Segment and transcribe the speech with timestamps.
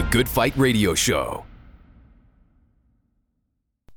[0.00, 1.44] The Good Fight Radio Show.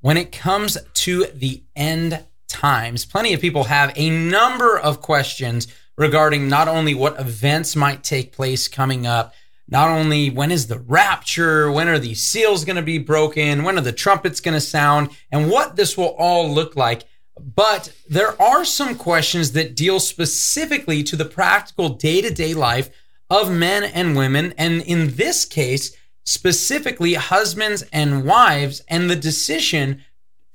[0.01, 5.65] When it comes to the end times, plenty of people have a number of questions
[5.97, 9.33] regarding not only what events might take place coming up,
[9.69, 13.77] not only when is the rapture, when are these seals going to be broken, when
[13.77, 17.05] are the trumpets going to sound, and what this will all look like.
[17.39, 22.89] But there are some questions that deal specifically to the practical day to day life
[23.29, 24.53] of men and women.
[24.57, 30.01] And in this case, specifically husbands and wives and the decision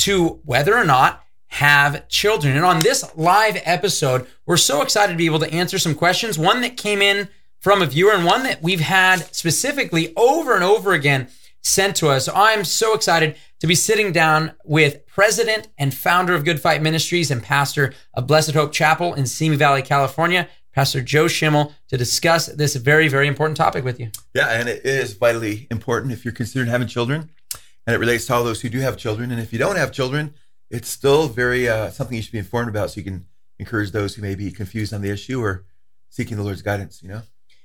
[0.00, 2.56] to whether or not have children.
[2.56, 6.38] And on this live episode, we're so excited to be able to answer some questions.
[6.38, 7.28] One that came in
[7.60, 11.28] from a viewer and one that we've had specifically over and over again
[11.62, 12.28] sent to us.
[12.28, 17.30] I'm so excited to be sitting down with president and founder of Good Fight Ministries
[17.30, 22.46] and pastor of Blessed Hope Chapel in Simi Valley, California, Pastor Joe Schimmel, to discuss
[22.46, 24.12] this very, very important topic with you.
[24.32, 27.30] Yeah, and it is vitally important if you're considering having children,
[27.84, 29.32] and it relates to all those who do have children.
[29.32, 30.34] And if you don't have children,
[30.70, 33.26] it's still very uh, something you should be informed about, so you can
[33.58, 35.64] encourage those who may be confused on the issue or
[36.10, 37.02] seeking the Lord's guidance.
[37.02, 37.22] You know.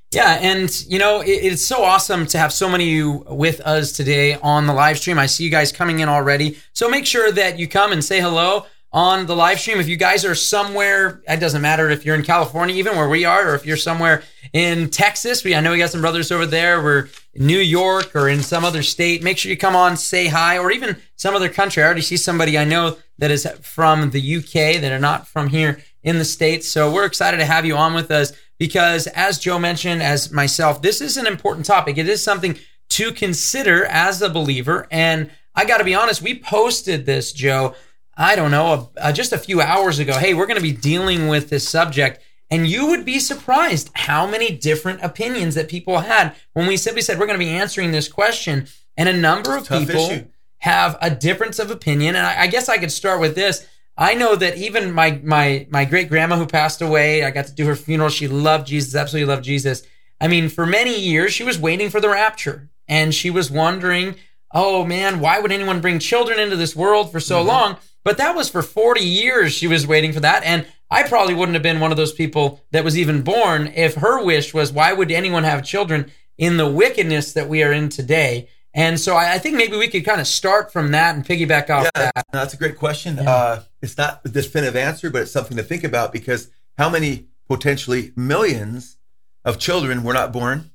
[0.10, 3.62] Yeah, and you know, it, it's so awesome to have so many of you with
[3.62, 5.20] us today on the live stream.
[5.20, 6.58] I see you guys coming in already.
[6.74, 9.80] So make sure that you come and say hello on the live stream.
[9.80, 13.26] If you guys are somewhere, it doesn't matter if you're in California, even where we
[13.26, 14.22] are, or if you're somewhere
[14.54, 15.44] in Texas.
[15.44, 16.82] We I know we got some brothers over there.
[16.82, 19.24] We're in New York or in some other state.
[19.24, 21.82] Make sure you come on, say hi, or even some other country.
[21.82, 25.48] I already see somebody I know that is from the UK that are not from
[25.48, 26.70] here in the States.
[26.70, 30.82] So we're excited to have you on with us because as Joe mentioned, as myself,
[30.84, 31.98] this is an important topic.
[31.98, 34.88] It is something to consider as a believer.
[34.92, 37.76] And I got to be honest, we posted this, Joe,
[38.16, 40.14] I don't know, uh, just a few hours ago.
[40.14, 42.22] Hey, we're going to be dealing with this subject.
[42.52, 47.02] And you would be surprised how many different opinions that people had when we simply
[47.02, 48.68] said we're going to be answering this question.
[48.96, 50.26] And a number of Tough people issue.
[50.60, 52.16] have a difference of opinion.
[52.16, 53.66] And I, I guess I could start with this.
[53.98, 57.54] I know that even my my my great grandma who passed away, I got to
[57.54, 58.10] do her funeral.
[58.10, 59.84] She loved Jesus, absolutely loved Jesus.
[60.20, 64.16] I mean, for many years she was waiting for the rapture, and she was wondering,
[64.52, 68.36] "Oh man, why would anyone bring children into this world for so long?" But that
[68.36, 71.80] was for 40 years she was waiting for that, and I probably wouldn't have been
[71.80, 75.44] one of those people that was even born if her wish was, "Why would anyone
[75.44, 79.56] have children in the wickedness that we are in today?" And so I, I think
[79.56, 82.26] maybe we could kind of start from that and piggyback off Yeah, that.
[82.32, 83.20] that's a great question.
[83.20, 87.28] Uh, it's not a definitive answer, but it's something to think about because how many
[87.48, 88.98] potentially millions
[89.46, 90.72] of children were not born?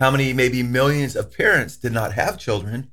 [0.00, 2.90] How many maybe millions of parents did not have children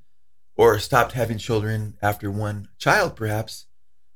[0.57, 3.65] or stopped having children after one child, perhaps,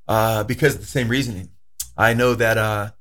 [0.08, 1.50] uh, because of the same reasoning?
[1.98, 2.92] I know that uh,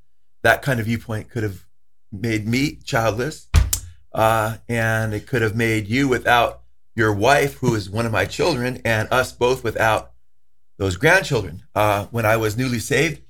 [0.43, 1.65] that kind of viewpoint could have
[2.11, 3.47] made me childless,
[4.13, 6.61] uh, and it could have made you without
[6.95, 10.11] your wife, who is one of my children, and us both without
[10.77, 11.63] those grandchildren.
[11.73, 13.21] Uh, when I was newly saved,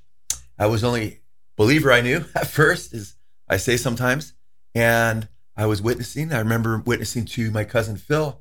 [0.58, 1.20] I was only
[1.56, 3.14] believer I knew at first, as
[3.48, 4.34] I say sometimes,
[4.74, 6.32] and I was witnessing.
[6.32, 8.40] I remember witnessing to my cousin Phil,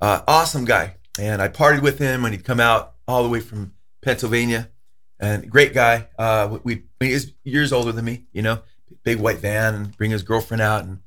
[0.00, 3.40] uh, awesome guy, and I partied with him when he'd come out all the way
[3.40, 4.70] from Pennsylvania,
[5.18, 6.08] and great guy.
[6.18, 8.60] Uh, we he is years older than me, you know,
[9.02, 11.00] big white van, and bring his girlfriend out, and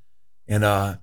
[0.47, 0.97] and uh,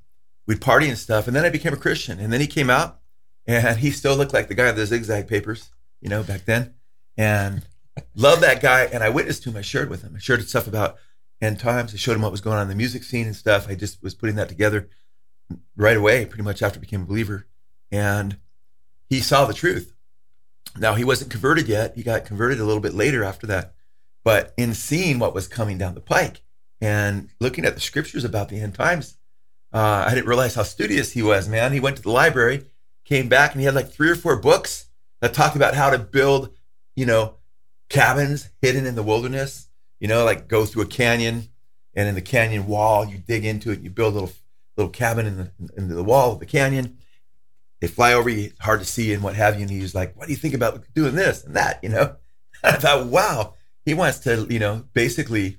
[0.46, 1.26] we'd party and stuff.
[1.26, 3.00] And then I became a Christian, and then he came out,
[3.46, 5.70] and he still looked like the guy with the zigzag papers,
[6.00, 6.74] you know, back then,
[7.16, 7.66] and
[8.14, 8.84] love that guy.
[8.84, 9.56] And I witnessed to him.
[9.56, 10.14] I shared with him.
[10.16, 10.96] I shared stuff about
[11.40, 11.94] end times.
[11.94, 13.68] I showed him what was going on in the music scene and stuff.
[13.68, 14.88] I just was putting that together
[15.76, 17.46] right away, pretty much after I became a believer,
[17.90, 18.36] and
[19.08, 19.94] he saw the truth.
[20.76, 21.94] Now he wasn't converted yet.
[21.96, 23.74] He got converted a little bit later after that.
[24.24, 26.42] But in seeing what was coming down the pike
[26.80, 29.16] and looking at the scriptures about the end times,
[29.72, 31.72] uh, I didn't realize how studious he was, man.
[31.72, 32.64] He went to the library,
[33.04, 34.86] came back, and he had like three or four books
[35.20, 36.50] that talked about how to build,
[36.94, 37.34] you know,
[37.88, 39.68] cabins hidden in the wilderness.
[40.00, 41.48] You know, like go through a canyon,
[41.94, 44.34] and in the canyon wall, you dig into it, you build a little
[44.76, 46.98] little cabin in the in the wall of the canyon.
[47.80, 49.62] They fly over you, hard to see, and what have you.
[49.62, 52.16] And he's like, "What do you think about doing this and that?" You know,
[52.62, 53.54] I thought, "Wow,
[53.84, 55.58] he wants to, you know, basically,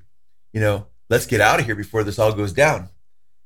[0.54, 2.90] you know, let's get out of here before this all goes down."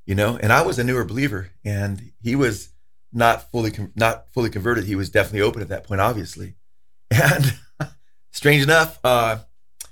[0.06, 2.70] you know and i was a newer believer and he was
[3.12, 6.56] not fully not fully converted he was definitely open at that point obviously
[7.12, 7.58] and
[8.32, 9.38] strange enough uh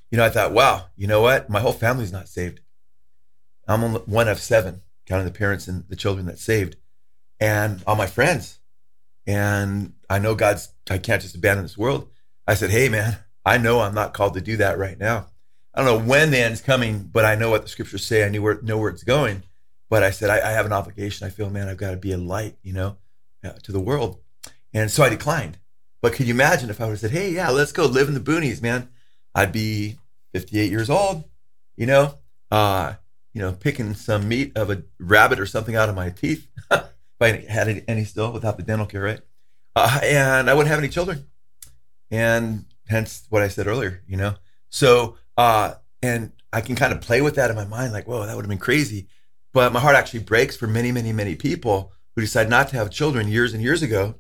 [0.10, 2.62] you know i thought wow you know what my whole family's not saved
[3.68, 6.76] i'm one of seven counting the parents and the children that saved
[7.40, 8.60] and all my friends
[9.28, 12.10] and i know god's i can't just abandon this world
[12.48, 15.28] i said hey man i know i'm not called to do that right now
[15.74, 18.30] i don't know when the end's coming but i know what the scriptures say i
[18.30, 19.44] knew where know where it's going
[19.92, 21.28] but I said, I, I have an obligation.
[21.28, 22.96] I feel, man, I've got to be a light, you know,
[23.44, 24.20] uh, to the world.
[24.74, 25.58] And so I declined.
[26.02, 28.14] But could you imagine if I would have said, hey, yeah, let's go live in
[28.14, 28.88] the boonies, man?
[29.36, 29.98] I'd be
[30.32, 31.26] 58 years old,
[31.76, 32.20] you know,
[32.50, 32.94] uh,
[33.34, 36.48] you know, picking some meat of a rabbit or something out of my teeth.
[37.22, 39.20] If I had any, still without the dental care, right?
[39.76, 41.28] Uh, and I wouldn't have any children.
[42.10, 44.36] And hence what I said earlier, you know?
[44.70, 48.26] So, uh, and I can kind of play with that in my mind, like, whoa,
[48.26, 49.08] that would have been crazy.
[49.54, 52.90] But my heart actually breaks for many, many, many people who decide not to have
[52.90, 54.16] children years and years ago.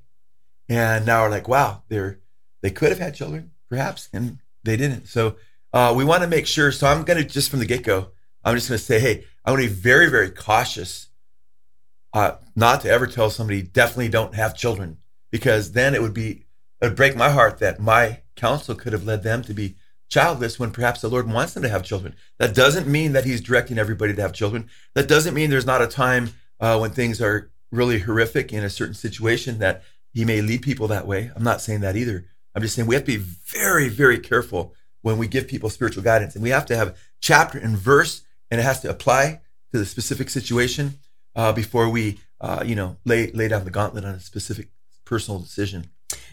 [0.69, 2.19] And now are like, wow, they're,
[2.61, 5.07] they could have had children, perhaps, and they didn't.
[5.07, 5.35] So
[5.73, 6.71] uh, we want to make sure.
[6.71, 8.11] So I'm going to just from the get go,
[8.43, 11.07] I'm just going to say, hey, I want to be very, very cautious
[12.13, 14.97] uh, not to ever tell somebody definitely don't have children
[15.31, 16.45] because then it would be
[16.81, 19.75] it would break my heart that my counsel could have led them to be
[20.09, 22.15] childless when perhaps the Lord wants them to have children.
[22.37, 24.69] That doesn't mean that He's directing everybody to have children.
[24.93, 28.69] That doesn't mean there's not a time uh, when things are really horrific in a
[28.69, 31.31] certain situation that He may lead people that way.
[31.35, 32.25] I'm not saying that either.
[32.53, 36.03] I'm just saying we have to be very, very careful when we give people spiritual
[36.03, 39.39] guidance, and we have to have chapter and verse, and it has to apply
[39.71, 40.99] to the specific situation
[41.35, 44.69] uh, before we, uh, you know, lay lay down the gauntlet on a specific
[45.05, 45.89] personal decision.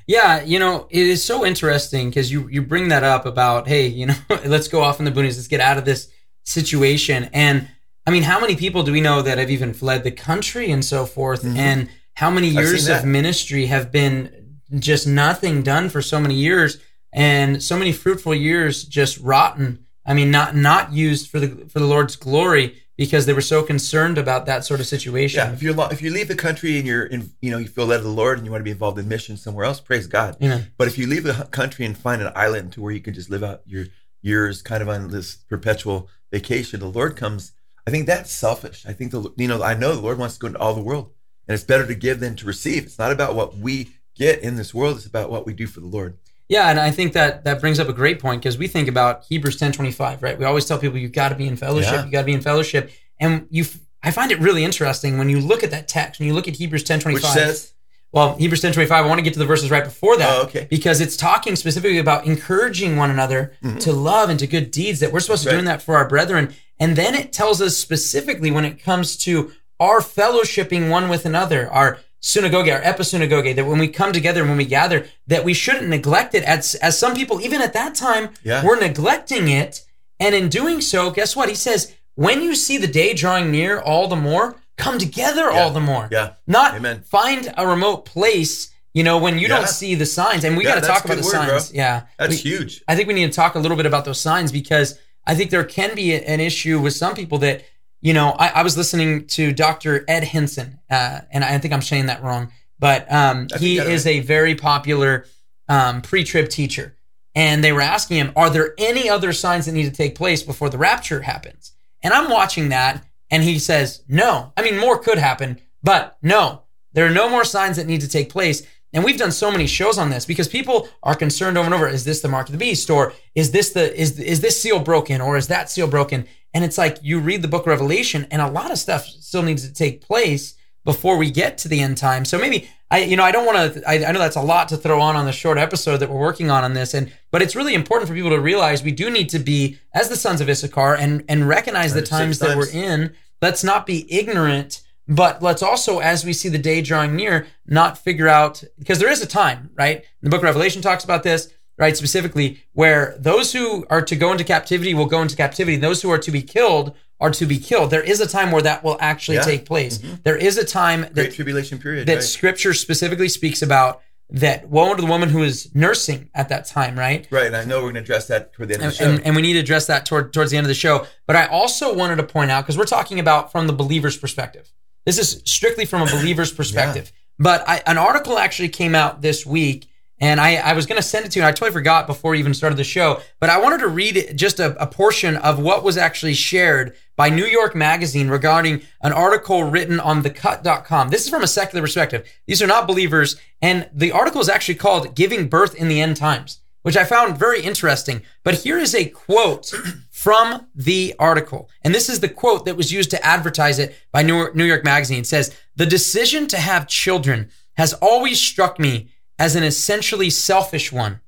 [0.06, 3.86] Yeah, you know, it is so interesting because you you bring that up about hey,
[3.86, 6.10] you know, let's go off in the boonies, let's get out of this
[6.44, 7.28] situation.
[7.32, 7.68] And
[8.06, 10.84] I mean, how many people do we know that have even fled the country and
[10.84, 11.42] so forth?
[11.42, 11.58] Mm-hmm.
[11.58, 14.38] And how many years of ministry have been
[14.78, 16.78] just nothing done for so many years
[17.12, 19.86] and so many fruitful years just rotten.
[20.04, 23.62] I mean, not not used for the for the Lord's glory because they were so
[23.62, 25.38] concerned about that sort of situation.
[25.38, 27.86] Yeah, if you if you leave the country and you're in, you know, you feel
[27.86, 30.08] led of the Lord and you want to be involved in mission somewhere else, praise
[30.08, 30.36] God.
[30.40, 30.62] Yeah.
[30.76, 33.30] But if you leave the country and find an island to where you can just
[33.30, 33.86] live out your
[34.20, 37.52] years, kind of on this perpetual vacation, the Lord comes.
[37.86, 38.84] I think that's selfish.
[38.84, 40.82] I think the you know I know the Lord wants to go into all the
[40.82, 41.12] world,
[41.46, 42.82] and it's better to give than to receive.
[42.82, 45.78] It's not about what we get in this world; it's about what we do for
[45.78, 46.18] the Lord.
[46.48, 49.24] Yeah, and I think that that brings up a great point because we think about
[49.24, 50.38] Hebrews ten twenty five, right?
[50.38, 52.04] We always tell people you've got to be in fellowship, yeah.
[52.06, 52.90] you got to be in fellowship,
[53.20, 53.64] and you.
[54.00, 56.56] I find it really interesting when you look at that text, when you look at
[56.56, 57.34] Hebrews ten twenty five.
[57.34, 57.74] Which says.
[58.10, 59.04] Well, Hebrews ten twenty five.
[59.04, 60.66] I want to get to the verses right before that, oh, okay.
[60.70, 63.78] because it's talking specifically about encouraging one another mm-hmm.
[63.78, 65.00] to love and to good deeds.
[65.00, 65.56] That we're supposed to right.
[65.56, 69.52] doing that for our brethren, and then it tells us specifically when it comes to
[69.78, 74.50] our fellowshipping one with another, our synagogue or episynagogue, that when we come together and
[74.50, 77.94] when we gather, that we shouldn't neglect it as, as some people, even at that
[77.94, 78.65] time, yeah.
[78.65, 79.85] were neglecting it.
[80.20, 81.49] And in doing so, guess what?
[81.49, 85.61] He says, when you see the day drawing near all the more, come together yeah.
[85.61, 86.09] all the more.
[86.11, 86.35] Yeah.
[86.47, 87.03] Not Amen.
[87.03, 89.59] find a remote place, you know, when you yeah.
[89.59, 90.43] don't see the signs.
[90.43, 91.70] And we got to talk about the word, signs.
[91.70, 91.76] Bro.
[91.76, 92.03] Yeah.
[92.19, 92.82] That's we, huge.
[92.88, 95.50] I think we need to talk a little bit about those signs because I think
[95.50, 97.65] there can be an issue with some people that,
[98.00, 100.04] you know, I, I was listening to Dr.
[100.08, 104.20] Ed Hindson, uh, and I think I'm saying that wrong but um, he is a
[104.20, 105.26] very popular
[105.68, 106.94] um, pre-trib teacher.
[107.34, 110.42] And they were asking him, "Are there any other signs that need to take place
[110.42, 111.72] before the rapture happens?"
[112.02, 114.52] And I'm watching that, and he says, "No.
[114.56, 116.62] I mean, more could happen, but no.
[116.94, 118.62] There are no more signs that need to take place."
[118.93, 121.88] And we've done so many shows on this because people are concerned over and over:
[121.88, 124.81] Is this the mark of the beast, or is this the is is this seal
[124.81, 126.26] broken, or is that seal broken?
[126.55, 129.43] And it's like you read the book of Revelation, and a lot of stuff still
[129.43, 130.55] needs to take place
[130.85, 132.24] before we get to the end time.
[132.24, 133.89] So maybe I, you know, I don't want to.
[133.89, 136.19] I, I, know that's a lot to throw on on the short episode that we're
[136.19, 139.10] working on on this, and but it's really important for people to realize we do
[139.10, 142.56] need to be as the sons of Issachar and and recognize the times, times that
[142.56, 143.15] we're in.
[143.43, 147.96] Let's not be ignorant, but let's also, as we see the day drawing near, not
[147.96, 150.05] figure out because there is a time, right?
[150.20, 151.96] The Book of Revelation talks about this, right?
[151.96, 156.10] Specifically, where those who are to go into captivity will go into captivity; those who
[156.10, 157.91] are to be killed are to be killed.
[157.91, 159.43] There is a time where that will actually yeah.
[159.44, 159.98] take place.
[159.98, 160.17] Mm-hmm.
[160.24, 162.22] There is a time that Great tribulation period that right.
[162.22, 164.03] Scripture specifically speaks about.
[164.31, 167.27] That woe to the woman who is nursing at that time, right?
[167.31, 169.10] Right, and I know we're going to address that toward the end of the show,
[169.10, 171.06] and, and we need to address that toward towards the end of the show.
[171.27, 174.70] But I also wanted to point out because we're talking about from the believer's perspective.
[175.08, 177.10] This is strictly from a believer's perspective.
[177.15, 177.20] yeah.
[177.38, 179.88] But I, an article actually came out this week
[180.20, 182.32] and I, I was going to send it to you, and I totally forgot before
[182.32, 183.22] we even started the show.
[183.41, 187.31] But I wanted to read just a, a, portion of what was actually shared by
[187.31, 191.08] New York Magazine regarding an article written on thecut.com.
[191.08, 192.29] This is from a secular perspective.
[192.46, 193.41] These are not believers.
[193.62, 197.36] And the article is actually called Giving Birth in the End Times, which I found
[197.36, 198.22] very interesting.
[198.44, 199.66] But here is a quote
[200.10, 201.68] from the article.
[201.82, 204.64] And this is the quote that was used to advertise it by New York, New
[204.64, 205.20] York Magazine.
[205.20, 210.90] It says, The decision to have children has always struck me as an essentially selfish
[210.90, 211.20] one.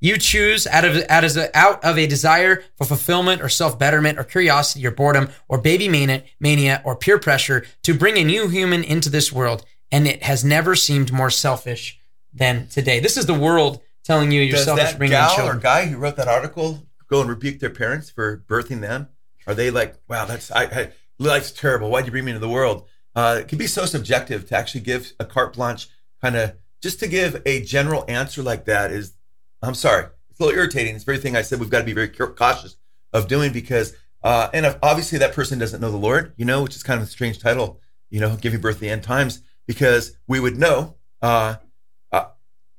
[0.00, 4.18] You choose out of out of, out of a desire for fulfillment or self betterment
[4.18, 8.48] or curiosity or boredom or baby mania, mania or peer pressure to bring a new
[8.48, 12.00] human into this world, and it has never seemed more selfish
[12.34, 12.98] than today.
[12.98, 15.96] This is the world telling you you're Does that bringing in gal or guy who
[15.96, 19.08] wrote that article go and rebuke their parents for birthing them?
[19.46, 21.90] Are they like, wow, that's I, I life's terrible.
[21.90, 22.86] Why'd you bring me into the world?
[23.14, 25.88] Uh, it can be so subjective to actually give a carte blanche
[26.20, 29.14] kind of just to give a general answer like that is,
[29.62, 30.94] I'm sorry, it's a little irritating.
[30.94, 32.76] It's the very thing I said we've got to be very cautious
[33.12, 36.76] of doing because, uh, and obviously that person doesn't know the Lord, you know, which
[36.76, 40.16] is kind of a strange title, you know, giving birth to the end times, because
[40.28, 41.56] we would know, uh,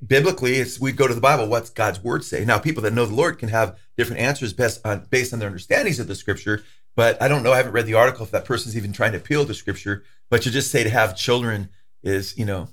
[0.05, 1.47] biblically, we'd go to the Bible.
[1.47, 2.45] What's God's word say?
[2.45, 5.49] Now, people that know the Lord can have different answers based on based on their
[5.49, 6.63] understandings of the Scripture.
[6.95, 7.53] But I don't know.
[7.53, 10.03] I haven't read the article if that person's even trying to appeal to Scripture.
[10.29, 11.69] But to just say to have children
[12.03, 12.69] is, you know,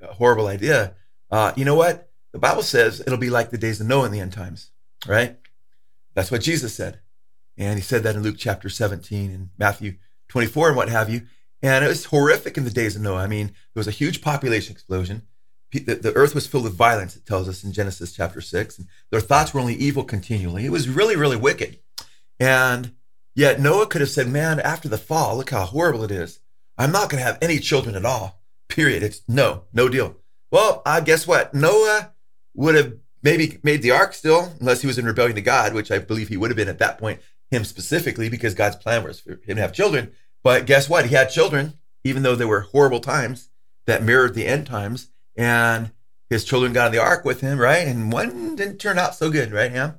[0.00, 0.94] a horrible idea.
[1.30, 2.10] Uh, you know what?
[2.32, 4.70] The Bible says it'll be like the days of Noah in the end times,
[5.06, 5.36] right?
[6.14, 7.00] That's what Jesus said.
[7.56, 9.96] And he said that in Luke chapter 17 and Matthew
[10.28, 11.22] 24 and what have you.
[11.62, 13.22] And it was horrific in the days of Noah.
[13.22, 15.22] I mean, there was a huge population explosion.
[15.80, 18.78] The, the earth was filled with violence, it tells us in Genesis chapter 6.
[18.78, 20.64] And their thoughts were only evil continually.
[20.64, 21.78] It was really, really wicked.
[22.38, 22.92] And
[23.34, 26.40] yet Noah could have said, Man, after the fall, look how horrible it is.
[26.78, 28.40] I'm not going to have any children at all.
[28.68, 29.02] Period.
[29.02, 30.16] It's no, no deal.
[30.50, 31.54] Well, I guess what?
[31.54, 32.12] Noah
[32.54, 35.90] would have maybe made the ark still, unless he was in rebellion to God, which
[35.90, 39.20] I believe he would have been at that point, him specifically, because God's plan was
[39.20, 40.12] for him to have children.
[40.42, 41.06] But guess what?
[41.06, 43.48] He had children, even though there were horrible times
[43.86, 45.08] that mirrored the end times.
[45.36, 45.92] And
[46.30, 47.86] his children got in the ark with him, right?
[47.86, 49.98] And one didn't turn out so good, right, Ham?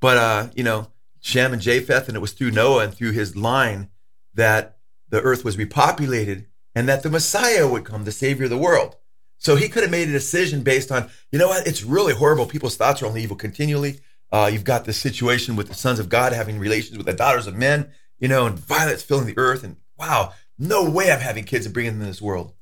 [0.00, 0.88] But, uh, you know,
[1.20, 3.88] Shem and Japheth, and it was through Noah and through his line
[4.34, 8.58] that the earth was repopulated and that the Messiah would come, the savior of the
[8.58, 8.96] world.
[9.38, 12.46] So he could have made a decision based on, you know what, it's really horrible.
[12.46, 14.00] People's thoughts are only evil continually.
[14.30, 17.46] Uh, you've got this situation with the sons of God having relations with the daughters
[17.46, 19.62] of men, you know, and violence filling the earth.
[19.64, 22.54] And wow, no way I'm having kids and bringing them in this world.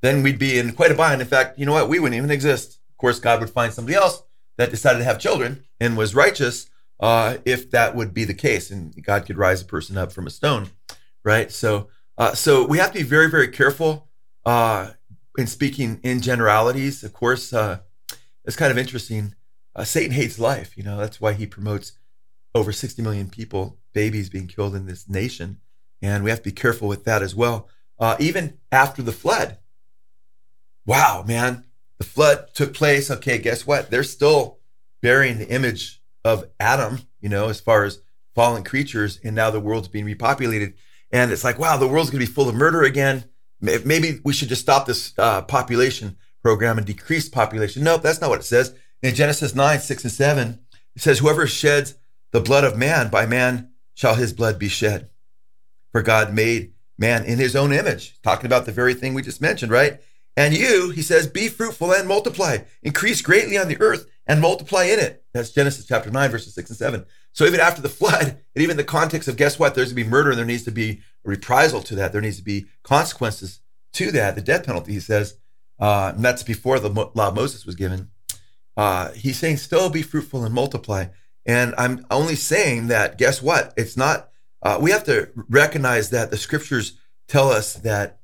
[0.00, 1.20] Then we'd be in quite a bind.
[1.20, 1.88] In fact, you know what?
[1.88, 2.78] We wouldn't even exist.
[2.90, 4.22] Of course, God would find somebody else
[4.56, 6.68] that decided to have children and was righteous
[7.00, 8.70] uh, if that would be the case.
[8.70, 10.70] And God could rise a person up from a stone,
[11.24, 11.50] right?
[11.50, 14.08] So, uh, so we have to be very, very careful
[14.44, 14.90] uh,
[15.36, 17.04] in speaking in generalities.
[17.04, 17.78] Of course, uh,
[18.44, 19.34] it's kind of interesting.
[19.74, 20.76] Uh, Satan hates life.
[20.76, 21.92] You know, that's why he promotes
[22.54, 25.60] over 60 million people, babies being killed in this nation.
[26.02, 27.68] And we have to be careful with that as well.
[27.98, 29.58] Uh, even after the flood.
[30.88, 31.66] Wow, man.
[31.98, 33.10] The flood took place.
[33.10, 33.90] Okay, guess what?
[33.90, 34.58] They're still
[35.02, 38.00] bearing the image of Adam, you know, as far as
[38.34, 39.20] fallen creatures.
[39.22, 40.72] And now the world's being repopulated.
[41.12, 43.24] And it's like, wow, the world's going to be full of murder again.
[43.60, 47.84] Maybe we should just stop this uh, population program and decrease population.
[47.84, 48.74] Nope, that's not what it says.
[49.02, 50.58] In Genesis 9, 6, and 7,
[50.96, 51.96] it says, Whoever sheds
[52.30, 55.10] the blood of man, by man shall his blood be shed.
[55.92, 59.42] For God made man in his own image, talking about the very thing we just
[59.42, 60.00] mentioned, right?
[60.38, 64.84] And you, he says, be fruitful and multiply, increase greatly on the earth and multiply
[64.84, 65.24] in it.
[65.34, 67.04] That's Genesis chapter 9, verses 6 and 7.
[67.32, 69.74] So even after the flood, and even the context of guess what?
[69.74, 72.12] There's going to be murder and there needs to be a reprisal to that.
[72.12, 73.58] There needs to be consequences
[73.94, 75.38] to that, the death penalty, he says.
[75.80, 78.10] Uh, and that's before the law of Moses was given.
[78.76, 81.06] Uh, he's saying, still be fruitful and multiply.
[81.46, 83.74] And I'm only saying that, guess what?
[83.76, 84.28] It's not,
[84.62, 88.17] uh, we have to recognize that the scriptures tell us that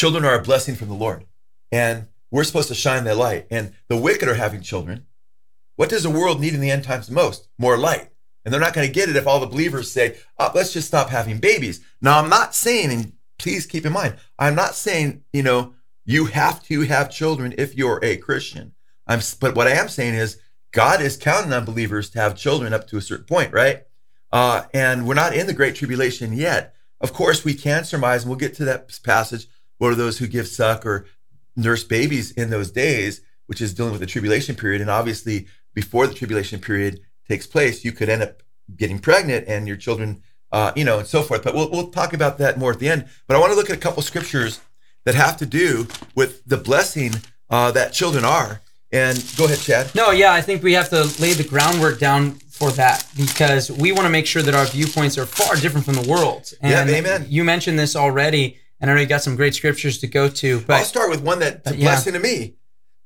[0.00, 1.26] children are a blessing from the Lord.
[1.70, 3.46] And we're supposed to shine that light.
[3.50, 5.04] And the wicked are having children.
[5.76, 7.48] What does the world need in the end times most?
[7.58, 8.08] More light.
[8.42, 10.88] And they're not going to get it if all the believers say, oh, let's just
[10.88, 11.84] stop having babies.
[12.00, 15.74] Now, I'm not saying, and please keep in mind, I'm not saying, you know,
[16.06, 18.72] you have to have children if you're a Christian.
[19.06, 20.38] I'm, but what I am saying is
[20.72, 23.82] God is counting on believers to have children up to a certain point, right?
[24.32, 26.74] Uh, and we're not in the great tribulation yet.
[27.02, 29.46] Of course, we can surmise, and we'll get to that passage.
[29.80, 31.06] What are those who give suck or
[31.56, 34.82] nurse babies in those days, which is dealing with the tribulation period?
[34.82, 38.42] And obviously, before the tribulation period takes place, you could end up
[38.76, 40.22] getting pregnant and your children,
[40.52, 41.42] uh, you know, and so forth.
[41.42, 43.06] But we'll, we'll talk about that more at the end.
[43.26, 44.60] But I want to look at a couple scriptures
[45.06, 47.12] that have to do with the blessing
[47.48, 48.60] uh, that children are.
[48.92, 49.94] And go ahead, Chad.
[49.94, 53.92] No, yeah, I think we have to lay the groundwork down for that because we
[53.92, 56.52] want to make sure that our viewpoints are far different from the world.
[56.60, 57.26] And Yeah, amen.
[57.30, 60.60] You mentioned this already, and I know you got some great scriptures to go to,
[60.60, 61.86] but I'll start with one that's a yeah.
[61.86, 62.54] blessing to me.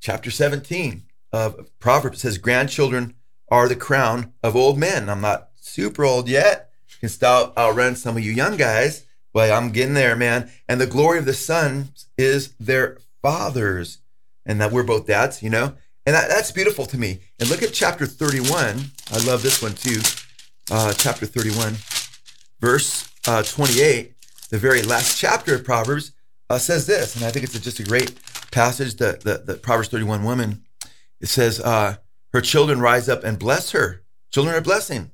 [0.00, 1.02] Chapter 17
[1.32, 3.14] of Proverbs says, Grandchildren
[3.48, 5.08] are the crown of old men.
[5.08, 6.70] I'm not super old yet.
[7.00, 10.50] Can still outrun some of you young guys, but I'm getting there, man.
[10.68, 13.98] And the glory of the sons is their fathers.
[14.46, 15.74] And that we're both dads, you know.
[16.06, 17.20] And that, that's beautiful to me.
[17.40, 18.90] And look at chapter 31.
[19.12, 20.00] I love this one too.
[20.70, 21.74] Uh, chapter 31,
[22.60, 24.13] verse uh, 28,
[24.54, 26.12] the very last chapter of Proverbs,
[26.48, 27.16] uh, says this.
[27.16, 28.14] And I think it's just a great
[28.52, 28.94] passage.
[28.94, 30.62] The, the, the Proverbs 31 woman,
[31.20, 31.96] it says, uh,
[32.32, 34.04] Her children rise up and bless her.
[34.30, 35.10] Children are blessing.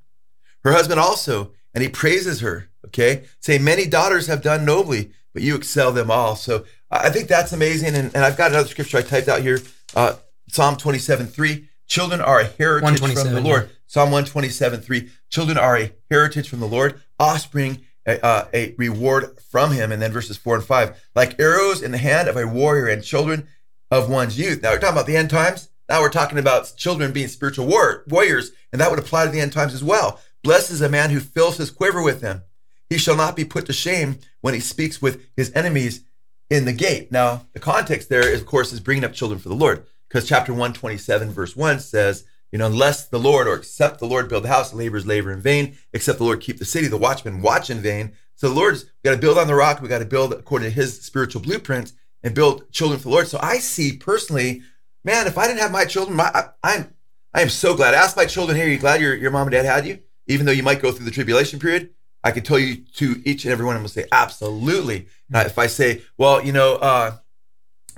[0.62, 2.68] Her husband also, and he praises her.
[2.84, 3.24] Okay.
[3.40, 6.36] Say, many daughters have done nobly, but you excel them all.
[6.36, 7.94] So I think that's amazing.
[7.94, 9.60] And, and I've got another scripture I typed out here
[9.96, 10.16] uh,
[10.48, 11.66] Psalm 27 3.
[11.86, 13.70] Children are a heritage from the Lord.
[13.86, 15.08] Psalm 127 3.
[15.30, 19.92] Children are a heritage from the Lord, offspring a, uh, a reward from him.
[19.92, 21.10] And then verses 4 and 5.
[21.14, 23.48] Like arrows in the hand of a warrior and children
[23.90, 24.62] of one's youth.
[24.62, 25.68] Now we're talking about the end times.
[25.88, 29.40] Now we're talking about children being spiritual war- warriors, and that would apply to the
[29.40, 30.20] end times as well.
[30.42, 32.42] Blessed is a man who fills his quiver with them.
[32.88, 36.04] He shall not be put to shame when he speaks with his enemies
[36.48, 37.10] in the gate.
[37.10, 40.28] Now, the context there, is, of course, is bringing up children for the Lord, because
[40.28, 44.44] chapter 127, verse 1 says, you know, unless the Lord or except the Lord build
[44.44, 47.70] the house, laborers labor in vain, except the Lord keep the city, the watchmen watch
[47.70, 48.12] in vain.
[48.34, 49.80] So the Lord's got to build on the rock.
[49.80, 51.92] We got to build according to his spiritual blueprint
[52.22, 53.28] and build children for the Lord.
[53.28, 54.62] So I see personally,
[55.04, 56.94] man, if I didn't have my children, my, I, I'm,
[57.32, 57.94] I am so glad.
[57.94, 60.00] Ask my children here, are you glad your, your mom and dad had you?
[60.26, 61.90] Even though you might go through the tribulation period,
[62.22, 65.06] I can tell you to each and every one of them will say, absolutely.
[65.32, 67.16] Uh, if I say, well, you know, uh,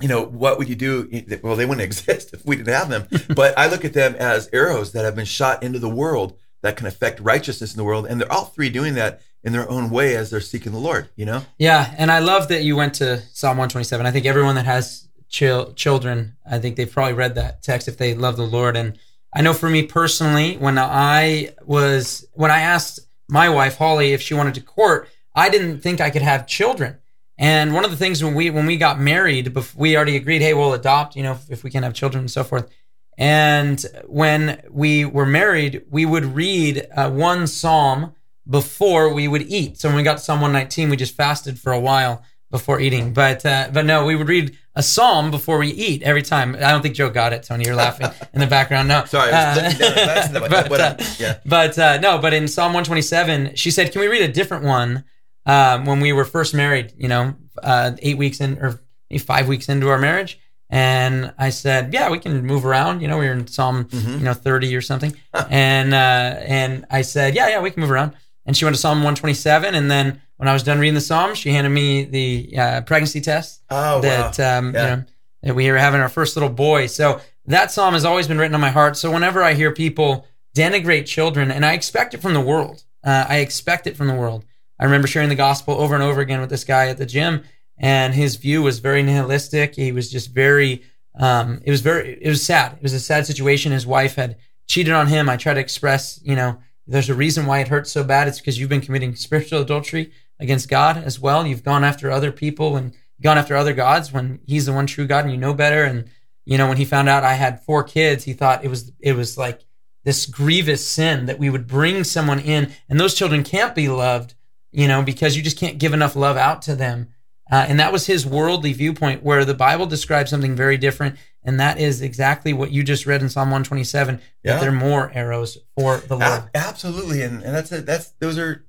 [0.03, 1.23] you know, what would you do?
[1.41, 3.07] Well, they wouldn't exist if we didn't have them.
[3.33, 6.75] but I look at them as arrows that have been shot into the world that
[6.75, 8.05] can affect righteousness in the world.
[8.05, 11.09] And they're all three doing that in their own way as they're seeking the Lord,
[11.15, 11.43] you know?
[11.57, 11.93] Yeah.
[11.97, 14.05] And I love that you went to Psalm 127.
[14.05, 17.97] I think everyone that has chil- children, I think they've probably read that text if
[17.97, 18.75] they love the Lord.
[18.75, 18.97] And
[19.33, 24.21] I know for me personally, when I was, when I asked my wife Holly if
[24.21, 26.97] she wanted to court, I didn't think I could have children.
[27.37, 30.53] And one of the things when we when we got married, we already agreed, hey,
[30.53, 32.69] we'll adopt, you know, if, if we can have children and so forth.
[33.17, 38.15] And when we were married, we would read uh, one psalm
[38.49, 39.79] before we would eat.
[39.79, 43.13] So when we got to Psalm 119, we just fasted for a while before eating.
[43.13, 46.55] But uh, but no, we would read a psalm before we eat every time.
[46.55, 47.65] I don't think Joe got it, Tony.
[47.65, 48.87] You're laughing in the background.
[48.87, 49.71] No, sorry, uh,
[50.69, 51.39] but, uh, yeah.
[51.45, 55.03] but uh, no, but in Psalm 127, she said, "Can we read a different one?"
[55.45, 58.79] Um, when we were first married, you know, uh, eight weeks in or
[59.19, 63.17] five weeks into our marriage, and I said, "Yeah, we can move around." You know,
[63.17, 64.13] we were in Psalm, mm-hmm.
[64.13, 65.15] you know, 30 or something,
[65.49, 68.13] and uh, and I said, "Yeah, yeah, we can move around."
[68.45, 71.35] And she went to Psalm 127, and then when I was done reading the Psalm,
[71.35, 73.61] she handed me the uh, pregnancy test.
[73.69, 74.57] Oh, that wow.
[74.57, 74.81] um, yeah.
[74.81, 75.03] you know
[75.43, 76.87] that we were having our first little boy.
[76.87, 78.97] So that psalm has always been written on my heart.
[78.97, 80.25] So whenever I hear people
[80.55, 84.15] denigrate children, and I expect it from the world, uh, I expect it from the
[84.15, 84.45] world.
[84.83, 87.45] I remember sharing the gospel over and over again with this guy at the gym,
[87.77, 89.75] and his view was very nihilistic.
[89.75, 90.83] He was just very,
[91.17, 92.73] um, it was very, it was sad.
[92.73, 93.71] It was a sad situation.
[93.71, 94.35] His wife had
[94.67, 95.29] cheated on him.
[95.29, 98.27] I try to express, you know, there's a reason why it hurts so bad.
[98.27, 101.47] It's because you've been committing spiritual adultery against God as well.
[101.47, 105.07] You've gone after other people and gone after other gods when He's the one true
[105.07, 105.85] God and you know better.
[105.85, 106.09] And
[106.43, 109.13] you know, when he found out I had four kids, he thought it was it
[109.13, 109.61] was like
[110.03, 114.35] this grievous sin that we would bring someone in, and those children can't be loved,
[114.73, 117.09] you know, because you just can't give enough love out to them.
[117.51, 121.59] Uh, and that was his worldly viewpoint, where the Bible describes something very different, and
[121.59, 124.19] that is exactly what you just read in Psalm 127.
[124.43, 124.53] Yeah.
[124.53, 126.23] That there are more arrows for the Lord.
[126.23, 128.65] A- absolutely, and and that's a, that's those are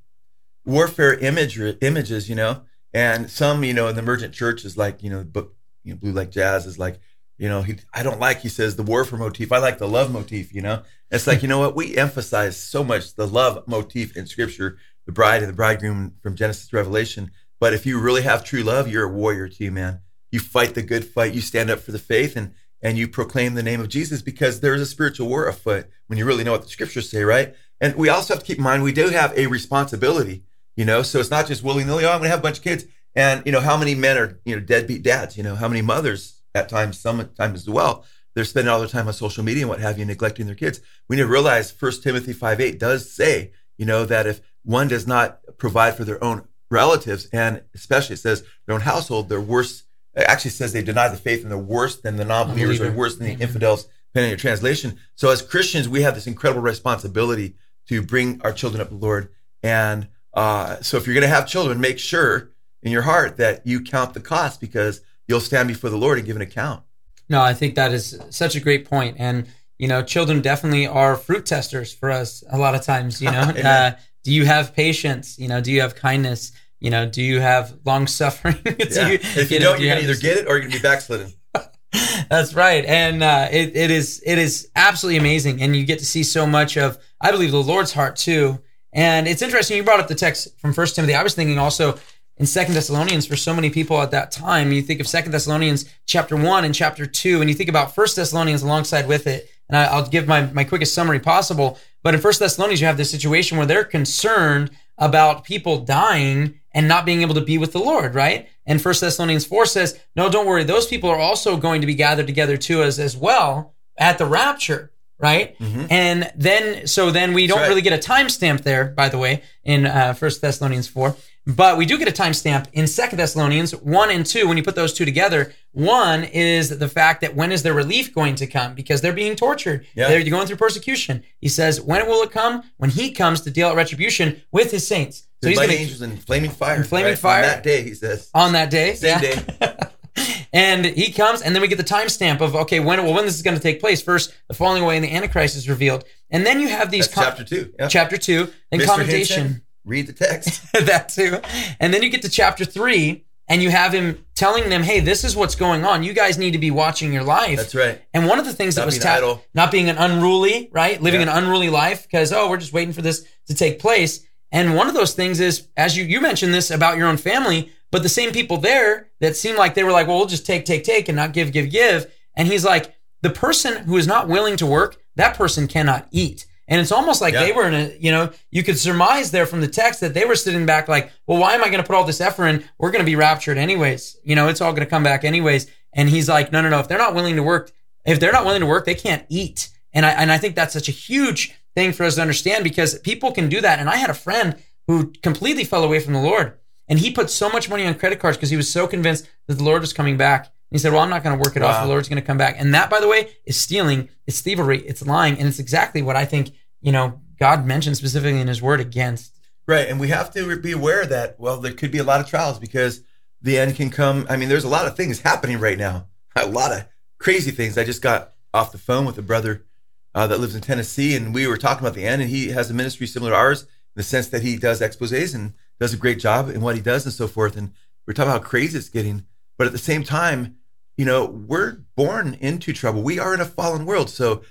[0.64, 2.62] warfare image images, you know.
[2.92, 5.48] And some, you know, in the emergent church is like, you know, but
[5.82, 7.00] you know, blue like jazz is like,
[7.38, 9.52] you know, he I don't like he says the warfare motif.
[9.52, 10.82] I like the love motif, you know.
[11.10, 15.12] It's like, you know what, we emphasize so much the love motif in scripture, the
[15.12, 17.30] bride and the bridegroom from Genesis Revelation.
[17.60, 20.00] But if you really have true love, you're a warrior too, man.
[20.30, 23.54] You fight the good fight, you stand up for the faith and and you proclaim
[23.54, 26.62] the name of Jesus because there's a spiritual war afoot when you really know what
[26.62, 27.54] the scriptures say, right?
[27.80, 30.44] And we also have to keep in mind we do have a responsibility
[30.76, 32.04] you know, so it's not just willy nilly.
[32.04, 32.84] Oh, I'm going to have a bunch of kids.
[33.14, 35.36] And you know, how many men are you know deadbeat dads?
[35.36, 39.06] You know, how many mothers at times, sometimes as well, they're spending all their time
[39.06, 40.80] on social media and what have you, neglecting their kids.
[41.08, 44.88] We need to realize First Timothy five eight does say, you know, that if one
[44.88, 49.40] does not provide for their own relatives, and especially it says their own household, they're
[49.40, 49.84] worse.
[50.14, 53.16] It actually says they deny the faith and they're worse than the non-believers or worse
[53.16, 54.98] than the infidels, depending on your translation.
[55.14, 57.56] So as Christians, we have this incredible responsibility
[57.88, 59.30] to bring our children up to the Lord
[59.64, 62.50] and uh, so if you're going to have children, make sure
[62.82, 66.26] in your heart that you count the cost because you'll stand before the Lord and
[66.26, 66.82] give an account.
[67.30, 69.16] No, I think that is such a great point.
[69.18, 69.46] And,
[69.78, 73.40] you know, children definitely are fruit testers for us a lot of times, you know.
[73.64, 73.92] uh,
[74.24, 75.38] do you have patience?
[75.38, 76.50] You know, do you have kindness?
[76.80, 78.56] You know, do you have long suffering?
[78.64, 79.08] yeah.
[79.08, 80.72] you, if you, you don't, know, you're going to either get it or you're going
[80.72, 81.32] to be backslidden.
[82.28, 86.04] That's right, and uh, it, it is it is absolutely amazing, and you get to
[86.04, 88.60] see so much of I believe the Lord's heart too.
[88.92, 91.14] And it's interesting you brought up the text from First Timothy.
[91.14, 91.98] I was thinking also
[92.36, 94.72] in Second Thessalonians for so many people at that time.
[94.72, 98.16] You think of Second Thessalonians chapter one and chapter two, and you think about First
[98.16, 99.48] Thessalonians alongside with it.
[99.68, 101.78] And I, will give my my quickest summary possible.
[102.02, 106.88] But in First Thessalonians, you have this situation where they're concerned about people dying and
[106.88, 108.48] not being able to be with the Lord, right?
[108.66, 110.64] And First Thessalonians 4 says, no, don't worry.
[110.64, 114.26] Those people are also going to be gathered together to us as well at the
[114.26, 115.58] rapture, right?
[115.58, 115.86] Mm-hmm.
[115.90, 117.68] And then, so then we don't right.
[117.68, 121.16] really get a timestamp there, by the way, in uh, First Thessalonians 4.
[121.46, 124.48] But we do get a timestamp in Second Thessalonians 1 and 2.
[124.48, 128.14] When you put those two together, one is the fact that when is their relief
[128.14, 128.74] going to come?
[128.74, 129.86] Because they're being tortured.
[129.94, 130.08] Yeah.
[130.08, 131.24] They're going through persecution.
[131.40, 132.62] He says, when will it come?
[132.76, 135.26] When he comes to deal out retribution with his saints.
[135.42, 136.76] So he's going to angels in flaming fire.
[136.76, 137.18] In flaming right?
[137.18, 137.42] fire.
[137.42, 138.30] On that day, he says.
[138.34, 138.94] On that day.
[138.94, 139.20] Same yeah.
[139.20, 139.76] day.
[140.52, 143.34] and he comes, and then we get the timestamp of okay, when well, when this
[143.34, 144.00] is going to take place.
[144.00, 147.24] First, the falling away and the Antichrist is revealed, and then you have these com-
[147.24, 147.88] chapter two, yeah.
[147.88, 148.86] chapter two, and Mr.
[148.86, 149.42] commendation.
[149.42, 150.72] Hinton, read the text.
[150.86, 151.40] that too,
[151.80, 155.24] and then you get to chapter three, and you have him telling them, "Hey, this
[155.24, 156.02] is what's going on.
[156.02, 158.00] You guys need to be watching your life." That's right.
[158.12, 161.20] And one of the things not that was ta- not being an unruly, right, living
[161.20, 161.36] yeah.
[161.36, 164.86] an unruly life, because oh, we're just waiting for this to take place and one
[164.86, 168.08] of those things is, as you, you mentioned this about your own family, but the
[168.08, 171.08] same people there that seemed like they were like, well, we'll just take, take, take
[171.08, 172.08] and not give, give, give.
[172.36, 176.46] And he's like, the person who is not willing to work, that person cannot eat.
[176.66, 177.44] And it's almost like yeah.
[177.44, 180.24] they were in a, you know, you could surmise there from the text that they
[180.24, 182.64] were sitting back like, well, why am I going to put all this effort in?
[182.78, 184.16] We're going to be raptured anyways.
[184.24, 185.70] You know, it's all going to come back anyways.
[185.92, 186.80] And he's like, no, no, no.
[186.80, 187.70] If they're not willing to work,
[188.06, 189.68] if they're not willing to work, they can't eat.
[189.92, 192.98] And I, and I think that's such a huge thing for us to understand because
[193.00, 193.78] people can do that.
[193.78, 196.54] And I had a friend who completely fell away from the Lord
[196.88, 199.54] and he put so much money on credit cards because he was so convinced that
[199.54, 200.52] the Lord was coming back.
[200.74, 201.68] He said, well, I'm not going to work it wow.
[201.68, 201.82] off.
[201.84, 202.56] The Lord's going to come back.
[202.58, 204.08] And that, by the way, is stealing.
[204.26, 204.80] It's thievery.
[204.80, 205.38] It's lying.
[205.38, 209.38] And it's exactly what I think, you know, God mentioned specifically in his word against.
[209.68, 209.88] Right.
[209.88, 212.58] And we have to be aware that, well, there could be a lot of trials
[212.58, 213.02] because
[213.40, 214.26] the end can come.
[214.28, 217.78] I mean, there's a lot of things happening right now, a lot of crazy things.
[217.78, 219.64] I just got off the phone with a brother
[220.12, 222.68] uh, that lives in Tennessee, and we were talking about the end, and he has
[222.68, 225.96] a ministry similar to ours in the sense that he does exposés and does a
[225.96, 227.56] great job in what he does and so forth.
[227.56, 227.72] And
[228.06, 229.24] we're talking about how crazy it's getting,
[229.56, 230.56] but at the same time,
[230.96, 233.02] you know, we're born into trouble.
[233.02, 234.42] We are in a fallen world, so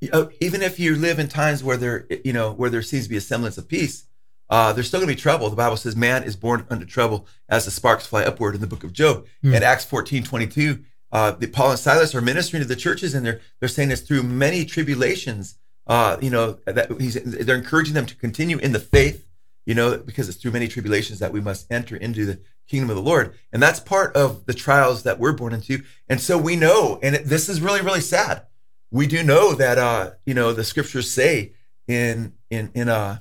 [0.00, 3.16] even if you live in times where there, you know, where there seems to be
[3.16, 4.04] a semblance of peace,
[4.50, 5.50] uh, there's still going to be trouble.
[5.50, 8.66] The Bible says man is born under trouble as the sparks fly upward in the
[8.66, 9.26] book of Job.
[9.44, 9.56] Mm.
[9.56, 13.24] And Acts 14, 22, uh, the, Paul and Silas are ministering to the churches, and
[13.24, 15.56] they're they're saying this through many tribulations.
[15.86, 19.26] Uh, you know that he's they're encouraging them to continue in the faith.
[19.68, 22.96] You know because it's through many tribulations that we must enter into the kingdom of
[22.96, 25.82] the Lord, and that's part of the trials that we're born into.
[26.08, 28.46] And so we know, and it, this is really really sad.
[28.90, 31.52] We do know that uh, you know the scriptures say
[31.86, 33.18] in in in uh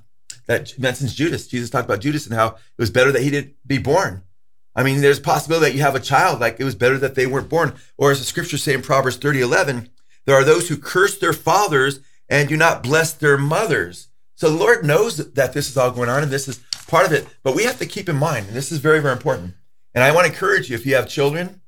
[0.47, 1.47] that mentions Judas.
[1.47, 4.23] Jesus talked about Judas and how it was better that he didn't be born
[4.77, 7.15] I mean, there's a possibility that you have a child, like it was better that
[7.15, 7.73] they weren't born.
[7.97, 9.89] Or as the scriptures say in Proverbs 30, 11,
[10.25, 14.09] there are those who curse their fathers and do not bless their mothers.
[14.37, 17.11] So the Lord knows that this is all going on and this is part of
[17.11, 17.27] it.
[17.43, 19.55] But we have to keep in mind, and this is very, very important.
[19.93, 21.61] And I want to encourage you, if you have children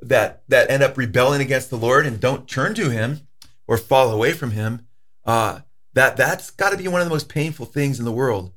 [0.00, 3.28] that, that end up rebelling against the Lord and don't turn to him
[3.68, 4.86] or fall away from him,
[5.24, 5.60] uh,
[5.92, 8.52] that that's got to be one of the most painful things in the world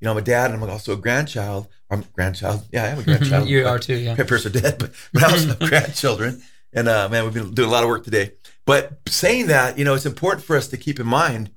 [0.00, 1.66] you know, I'm a dad and I'm also a grandchild.
[1.90, 2.62] I'm a grandchild.
[2.72, 3.48] Yeah, I am a grandchild.
[3.48, 4.14] you are too, yeah.
[4.14, 6.42] My parents are dead, but, but I also have grandchildren.
[6.72, 8.32] And uh, man, we've been doing a lot of work today.
[8.64, 11.50] But saying that, you know, it's important for us to keep in mind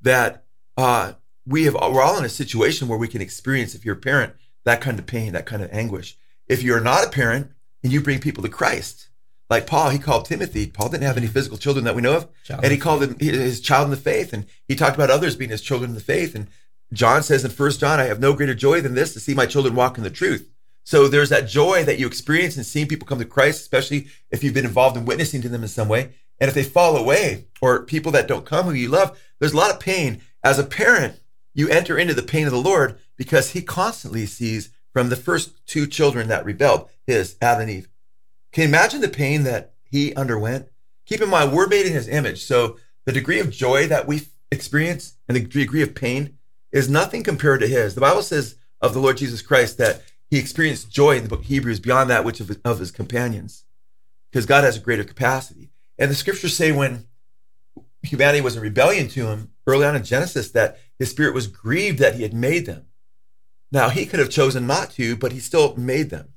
[0.00, 0.44] that
[0.76, 1.12] uh,
[1.46, 4.34] we have we're all in a situation where we can experience, if you're a parent,
[4.64, 6.16] that kind of pain, that kind of anguish.
[6.48, 9.08] If you're not a parent and you bring people to Christ,
[9.48, 10.66] like Paul, he called Timothy.
[10.66, 13.16] Paul didn't have any physical children that we know of, child and he called him
[13.18, 14.32] his child in the faith.
[14.32, 16.34] And he talked about others being his children in the faith.
[16.34, 16.48] And
[16.92, 19.46] John says in First John, I have no greater joy than this to see my
[19.46, 20.50] children walk in the truth.
[20.82, 24.42] So there's that joy that you experience in seeing people come to Christ, especially if
[24.42, 26.14] you've been involved in witnessing to them in some way.
[26.38, 29.56] And if they fall away or people that don't come who you love, there's a
[29.56, 30.20] lot of pain.
[30.42, 31.20] As a parent,
[31.54, 35.66] you enter into the pain of the Lord because he constantly sees from the first
[35.66, 37.88] two children that rebelled, his Adam and Eve.
[38.52, 40.68] Can you imagine the pain that he underwent?
[41.04, 42.44] Keep in mind, we're made in his image.
[42.44, 46.38] So the degree of joy that we experience and the degree of pain
[46.72, 47.94] is nothing compared to his.
[47.94, 51.40] The Bible says of the Lord Jesus Christ that he experienced joy in the book
[51.40, 53.64] of Hebrews beyond that which of his, of his companions,
[54.30, 55.70] because God has a greater capacity.
[55.98, 57.06] And the scriptures say when
[58.02, 61.98] humanity was in rebellion to him early on in Genesis that his spirit was grieved
[61.98, 62.86] that he had made them.
[63.72, 66.28] Now he could have chosen not to, but he still made them.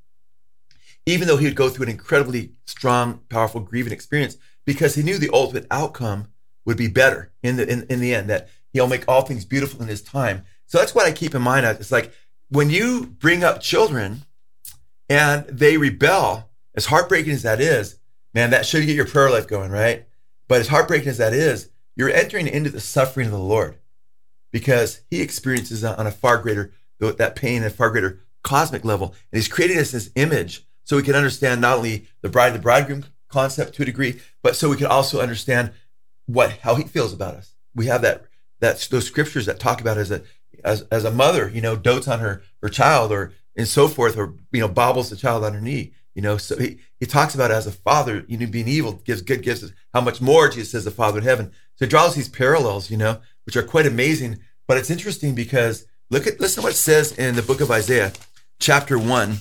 [1.06, 5.18] even though he would go through an incredibly strong, powerful, grieving experience, because he knew
[5.18, 6.28] the ultimate outcome
[6.66, 8.30] would be better in the in, in the end.
[8.30, 10.44] That he'll make all things beautiful in his time.
[10.68, 11.66] So that's what I keep in mind.
[11.66, 12.14] It's like
[12.50, 14.24] when you bring up children
[15.10, 17.98] and they rebel, as heartbreaking as that is,
[18.34, 20.06] man, that should get your prayer life going, right?
[20.48, 23.76] But as heartbreaking as that is, you're entering into the suffering of the Lord
[24.54, 29.08] because he experiences on a far greater, that pain a far greater cosmic level.
[29.34, 32.56] And he's creating us this image so we can understand not only the bride and
[32.56, 35.74] the bridegroom concept to a degree, but so we can also understand
[36.26, 37.56] what, how he feels about us.
[37.76, 38.28] We have that,
[38.62, 40.24] that those scriptures that talk about as a,
[40.64, 44.16] as, as a mother, you know, dotes on her, her child or, and so forth,
[44.16, 45.92] or, you know, bobbles the child on her knee.
[46.20, 49.22] You know, so he, he talks about as a father, you know, being evil gives
[49.22, 49.72] good gifts.
[49.94, 51.54] How much more Jesus says the Father in heaven.
[51.78, 54.40] So he draws these parallels, you know, which are quite amazing.
[54.68, 57.72] But it's interesting because look at listen to what it says in the book of
[57.72, 58.12] Isaiah,
[58.60, 59.38] chapter one.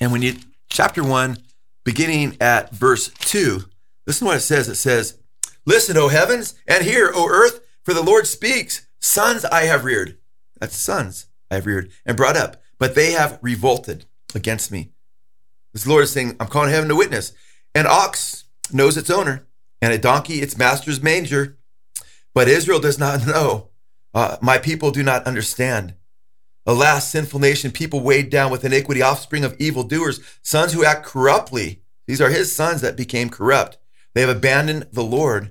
[0.00, 0.36] And when you
[0.70, 1.36] chapter one,
[1.84, 3.64] beginning at verse two,
[4.06, 4.70] listen to what it says.
[4.70, 5.18] It says,
[5.66, 10.16] Listen, O heavens, and hear, O earth, for the Lord speaks, sons I have reared.
[10.58, 14.92] That's sons I have reared and brought up, but they have revolted against me.
[15.76, 17.34] This Lord is saying, I'm calling heaven to witness.
[17.74, 19.46] An ox knows its owner,
[19.82, 21.58] and a donkey its master's manger.
[22.32, 23.68] But Israel does not know.
[24.14, 25.92] Uh, my people do not understand.
[26.64, 31.82] Alas, sinful nation, people weighed down with iniquity, offspring of evildoers, sons who act corruptly.
[32.06, 33.76] These are his sons that became corrupt.
[34.14, 35.50] They have abandoned the Lord.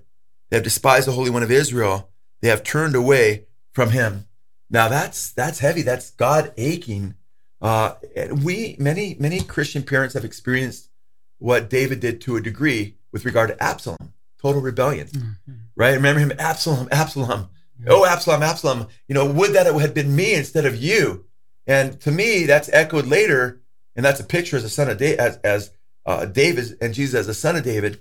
[0.50, 2.10] They have despised the Holy One of Israel.
[2.42, 4.26] They have turned away from him.
[4.72, 5.84] Now that's that's heavy.
[5.84, 7.14] That's God aching
[7.62, 7.96] uh,
[8.44, 10.90] we many many Christian parents have experienced
[11.38, 15.08] what David did to a degree with regard to Absalom, total rebellion.
[15.08, 15.54] Mm-hmm.
[15.76, 15.96] Right?
[15.96, 17.50] Remember him, Absalom, Absalom.
[17.80, 17.88] Yeah.
[17.90, 18.88] Oh, Absalom, Absalom.
[19.08, 21.26] You know, would that it had been me instead of you.
[21.68, 23.62] And to me, that's echoed later,
[23.96, 25.72] and that's a picture as a son of David, as as
[26.06, 28.00] uh, David and Jesus as a son of David,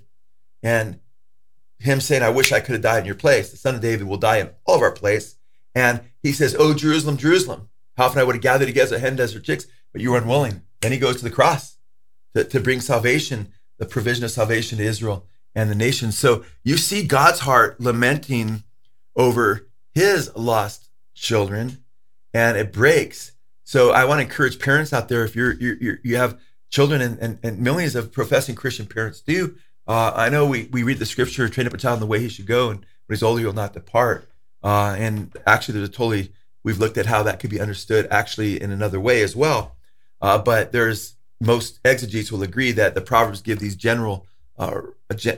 [0.61, 0.99] and
[1.79, 4.07] him saying, "I wish I could have died in your place." The son of David
[4.07, 5.35] will die in all of our place,
[5.73, 9.43] and he says, "Oh, Jerusalem, Jerusalem." How often I would have gathered together hen desert
[9.43, 10.61] chicks, but you were unwilling.
[10.81, 11.77] Then he goes to the cross
[12.33, 16.11] to, to bring salvation, the provision of salvation to Israel and the nation.
[16.11, 18.63] So you see God's heart lamenting
[19.15, 21.83] over his lost children,
[22.33, 23.31] and it breaks.
[23.63, 27.17] So I want to encourage parents out there if you're, you're you have children and,
[27.19, 29.55] and, and, millions of professing Christian parents do.
[29.87, 32.19] Uh, I know we, we read the scripture, train up a child in the way
[32.19, 34.29] he should go, and when he's older, he'll not depart.
[34.61, 36.33] Uh, and actually, there's a totally
[36.65, 39.75] We've looked at how that could be understood actually in another way as well.
[40.19, 44.25] Uh, but there's most exegetes will agree that the Proverbs give these general
[44.57, 44.81] uh,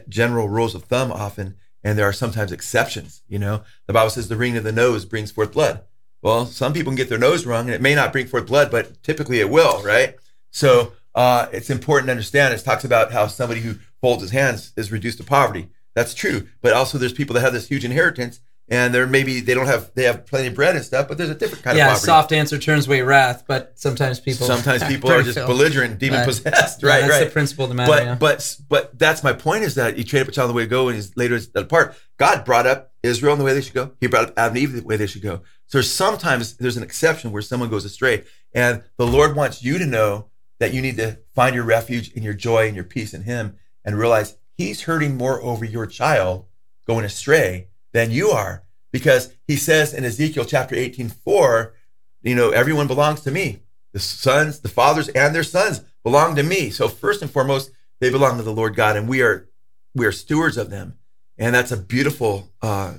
[0.07, 3.23] general rules of thumb often, and there are sometimes exceptions.
[3.27, 5.81] You know, the Bible says the ring of the nose brings forth blood.
[6.21, 8.71] Well, some people can get their nose wrong, and it may not bring forth blood,
[8.71, 10.15] but typically it will, right?
[10.51, 12.53] So uh, it's important to understand.
[12.53, 15.67] It talks about how somebody who folds his hands is reduced to poverty.
[15.93, 19.53] That's true, but also there's people that have this huge inheritance and they're maybe they
[19.53, 21.85] don't have they have plenty of bread and stuff, but there's a different kind yeah,
[21.85, 22.05] of poverty.
[22.05, 26.83] soft answer turns away wrath, but sometimes people sometimes people are just belligerent, demon possessed,
[26.83, 26.99] right?
[27.01, 27.25] Yeah, that's right.
[27.25, 27.91] the principle of the matter.
[27.91, 28.15] But yeah.
[28.15, 30.69] but but that's my point is that you train up a child the way to
[30.69, 31.95] go, and he's later is apart.
[32.17, 33.91] God brought up Israel in the way they should go.
[34.01, 35.41] He brought up Adam and Eve the way they should go.
[35.67, 39.85] So sometimes there's an exception where someone goes astray, and the Lord wants you to
[39.85, 40.27] know
[40.59, 43.55] that you need to find your refuge and your joy and your peace in Him,
[43.85, 46.47] and realize He's hurting more over your child
[46.85, 51.73] going astray than you are because he says in Ezekiel chapter 18, 4,
[52.21, 53.59] you know, everyone belongs to me.
[53.93, 56.69] The sons, the fathers, and their sons belong to me.
[56.69, 59.49] So first and foremost, they belong to the Lord God, and we are
[59.95, 60.99] we are stewards of them.
[61.39, 62.95] And that's a beautiful uh,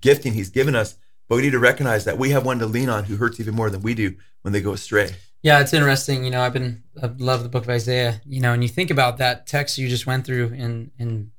[0.00, 0.96] gifting He's given us.
[1.28, 3.54] But we need to recognize that we have one to lean on who hurts even
[3.54, 5.14] more than we do when they go astray.
[5.42, 6.24] Yeah, it's interesting.
[6.24, 8.22] You know, I've been I love the book of Isaiah.
[8.24, 11.32] You know, and you think about that text you just went through in in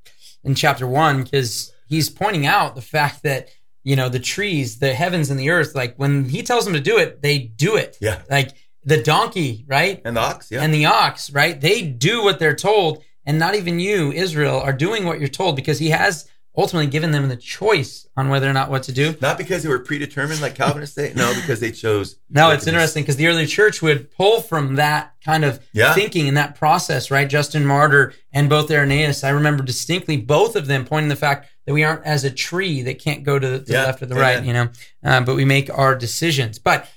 [0.44, 3.48] in chapter one, because he's pointing out the fact that
[3.84, 5.74] you know, the trees, the heavens and the earth.
[5.74, 7.98] Like when he tells them to do it, they do it.
[8.00, 8.22] Yeah.
[8.28, 8.52] Like
[8.82, 10.00] the donkey, right?
[10.04, 10.62] And the ox, yeah.
[10.62, 11.60] And the ox, right?
[11.60, 13.04] They do what they're told.
[13.26, 17.10] And not even you, Israel, are doing what you're told because he has ultimately given
[17.10, 19.16] them the choice on whether or not what to do.
[19.20, 21.12] Not because they were predetermined, like Calvinists say.
[21.16, 22.16] No, because they chose.
[22.30, 25.94] no, it's interesting because the early church would pull from that kind of yeah.
[25.94, 27.28] thinking and that process, right?
[27.28, 29.24] Justin Martyr and both Irenaeus.
[29.24, 32.82] I remember distinctly both of them pointing the fact that we aren't as a tree
[32.82, 33.80] that can't go to the, to yeah.
[33.80, 34.68] the left or the right, you know,
[35.02, 36.58] uh, but we make our decisions.
[36.58, 36.88] But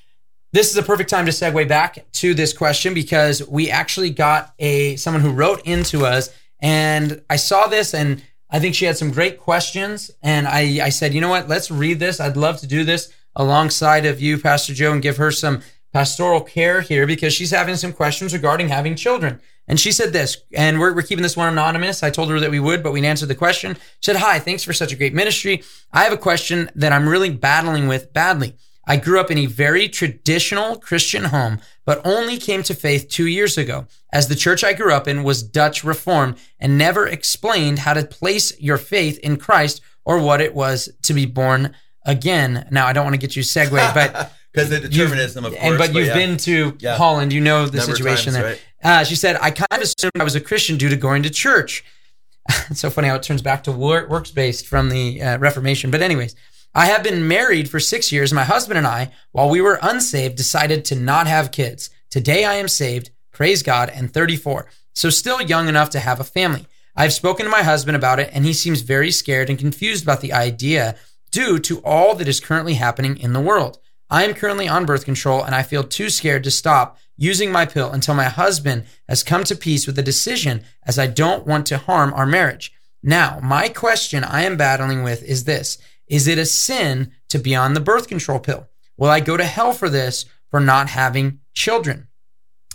[0.54, 4.54] this is a perfect time to segue back to this question because we actually got
[4.60, 8.98] a someone who wrote into us and I saw this and I think she had
[8.98, 10.12] some great questions.
[10.24, 11.48] And I, I said, you know what?
[11.50, 12.20] Let's read this.
[12.20, 15.62] I'd love to do this alongside of you, Pastor Joe, and give her some
[15.98, 19.42] pastoral care here because she's having some questions regarding having children.
[19.68, 22.04] And she said this, and we're, we're keeping this one anonymous.
[22.04, 23.74] I told her that we would, but we'd answer the question.
[23.74, 25.64] She said, Hi, thanks for such a great ministry.
[25.92, 28.54] I have a question that I'm really battling with badly.
[28.86, 33.26] I grew up in a very traditional Christian home, but only came to faith two
[33.26, 37.80] years ago, as the church I grew up in was Dutch Reformed and never explained
[37.80, 42.68] how to place your faith in Christ or what it was to be born again.
[42.70, 45.64] Now, I don't want to get you segued, but because the determinism, of course.
[45.64, 46.14] And but you've yeah.
[46.16, 46.96] been to yeah.
[46.96, 48.46] Holland, you know the Number situation times, there.
[48.46, 48.62] Right.
[48.84, 51.30] Uh, she said, "I kind of assumed I was a Christian due to going to
[51.30, 51.84] church."
[52.70, 55.92] it's so funny how it turns back to works based from the uh, Reformation.
[55.92, 56.36] But anyways,
[56.74, 58.34] I have been married for six years.
[58.34, 61.90] My husband and I, while we were unsaved, decided to not have kids.
[62.10, 66.24] Today I am saved, praise God, and 34, so still young enough to have a
[66.24, 66.68] family.
[66.96, 70.22] I've spoken to my husband about it, and he seems very scared and confused about
[70.22, 70.96] the idea
[71.32, 73.80] due to all that is currently happening in the world.
[74.10, 77.66] I am currently on birth control and I feel too scared to stop using my
[77.66, 81.66] pill until my husband has come to peace with the decision as I don't want
[81.68, 82.72] to harm our marriage.
[83.04, 85.78] Now, my question I am battling with is this.
[86.08, 88.68] Is it a sin to be on the birth control pill?
[88.96, 92.08] Will I go to hell for this for not having children?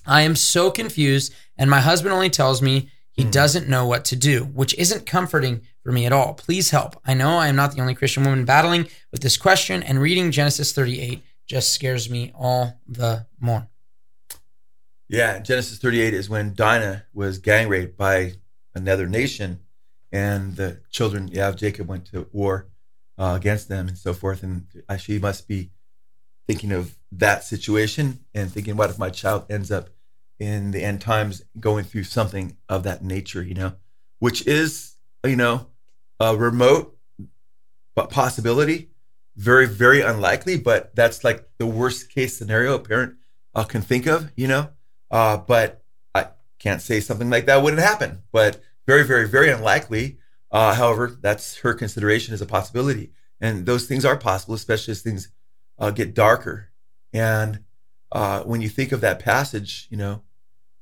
[0.06, 3.30] I am so confused and my husband only tells me he mm.
[3.30, 6.34] doesn't know what to do, which isn't comforting for me at all.
[6.34, 7.00] Please help.
[7.04, 10.30] I know I am not the only Christian woman battling with this question, and reading
[10.30, 13.68] Genesis 38 just scares me all the more.
[15.08, 18.34] Yeah, Genesis 38 is when Dinah was gang raped by
[18.74, 19.60] another nation,
[20.10, 22.68] and the children, yeah, Jacob went to war
[23.18, 24.42] uh, against them and so forth.
[24.42, 24.66] And
[24.98, 25.70] she must be
[26.46, 29.90] thinking of that situation and thinking, what if my child ends up
[30.38, 33.74] in the end times going through something of that nature, you know,
[34.18, 35.66] which is, you know,
[36.30, 36.96] remote
[37.94, 38.90] possibility,
[39.36, 43.14] very, very unlikely, but that's like the worst case scenario a parent
[43.54, 44.68] uh, can think of, you know.
[45.10, 45.82] Uh, but
[46.14, 50.18] I can't say something like that wouldn't happen, but very, very, very unlikely.
[50.50, 53.10] Uh, however, that's her consideration as a possibility.
[53.40, 55.30] And those things are possible, especially as things
[55.78, 56.70] uh, get darker.
[57.12, 57.60] And
[58.10, 60.22] uh, when you think of that passage, you know,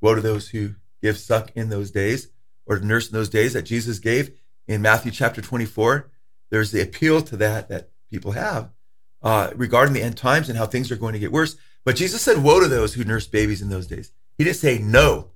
[0.01, 2.29] woe to those who give suck in those days
[2.67, 4.33] or nurse in those days that Jesus gave
[4.71, 6.09] in Matthew chapter 24,
[6.51, 8.71] there's the appeal to that that people have
[9.21, 11.57] uh, regarding the end times and how things are going to get worse.
[11.85, 14.13] But Jesus said, Woe to those who nurse babies in those days.
[14.39, 15.31] He didn't say no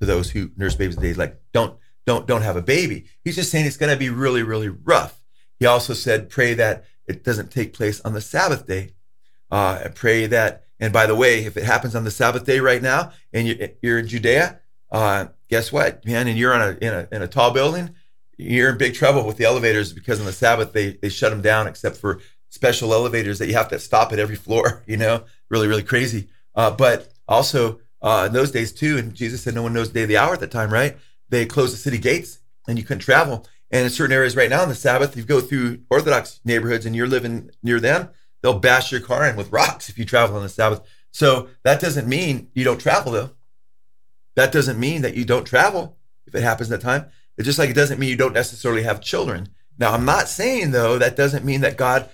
[0.00, 3.06] to those who nurse babies in days, like don't don't don't have a baby.
[3.24, 5.18] He's just saying it's going to be really really rough.
[5.58, 8.90] He also said, pray that it doesn't take place on the Sabbath day.
[9.50, 12.82] Uh, pray that, and by the way, if it happens on the Sabbath day right
[12.82, 16.28] now, and you're, you're in Judea, uh, guess what, man?
[16.28, 17.94] And you're on a in a in a tall building,
[18.36, 21.42] you're in big trouble with the elevators because on the Sabbath they they shut them
[21.42, 22.20] down except for
[22.50, 24.82] special elevators that you have to stop at every floor.
[24.86, 26.28] You know, really really crazy.
[26.54, 29.94] Uh, but also uh, in those days too, and Jesus said no one knows the
[29.94, 30.96] day of the hour at the time, right?
[31.30, 33.46] They closed the city gates and you couldn't travel.
[33.70, 36.94] And in certain areas right now on the Sabbath, you go through Orthodox neighborhoods and
[36.94, 38.10] you're living near them,
[38.42, 40.82] they'll bash your car in with rocks if you travel on the Sabbath.
[41.10, 43.30] So that doesn't mean you don't travel though.
[44.36, 47.06] That doesn't mean that you don't travel if it happens that time.
[47.36, 49.48] It's just like it doesn't mean you don't necessarily have children.
[49.78, 52.08] Now, I'm not saying though that doesn't mean that God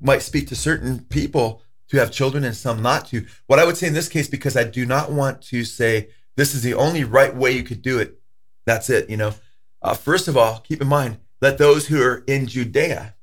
[0.00, 3.26] might speak to certain people to have children and some not to.
[3.46, 6.54] What I would say in this case, because I do not want to say this
[6.54, 8.18] is the only right way you could do it.
[8.64, 9.10] That's it.
[9.10, 9.34] You know,
[9.82, 13.14] uh, first of all, keep in mind that those who are in Judea.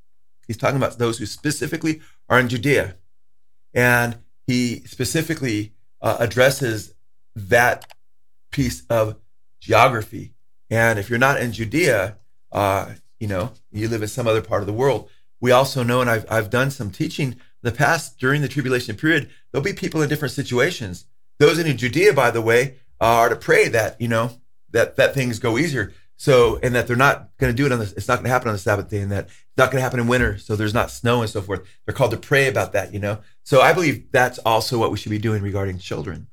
[0.45, 2.97] He's talking about those who specifically are in Judea,
[3.73, 6.93] and he specifically uh, addresses
[7.35, 7.91] that
[8.51, 9.15] piece of
[9.59, 10.33] geography
[10.69, 12.17] and if you're not in Judea,
[12.51, 15.09] uh, you know, you live in some other part of the world.
[15.41, 18.95] We also know, and I've, I've done some teaching in the past during the tribulation
[18.95, 21.05] period, there'll be people in different situations.
[21.39, 24.31] Those in Judea, by the way, are to pray that, you know,
[24.71, 25.93] that, that things go easier.
[26.17, 28.29] So, and that they're not going to do it on the, it's not going to
[28.29, 30.37] happen on the Sabbath day and that it's not going to happen in winter.
[30.37, 31.65] So there's not snow and so forth.
[31.85, 33.19] They're called to pray about that, you know?
[33.43, 36.27] So I believe that's also what we should be doing regarding children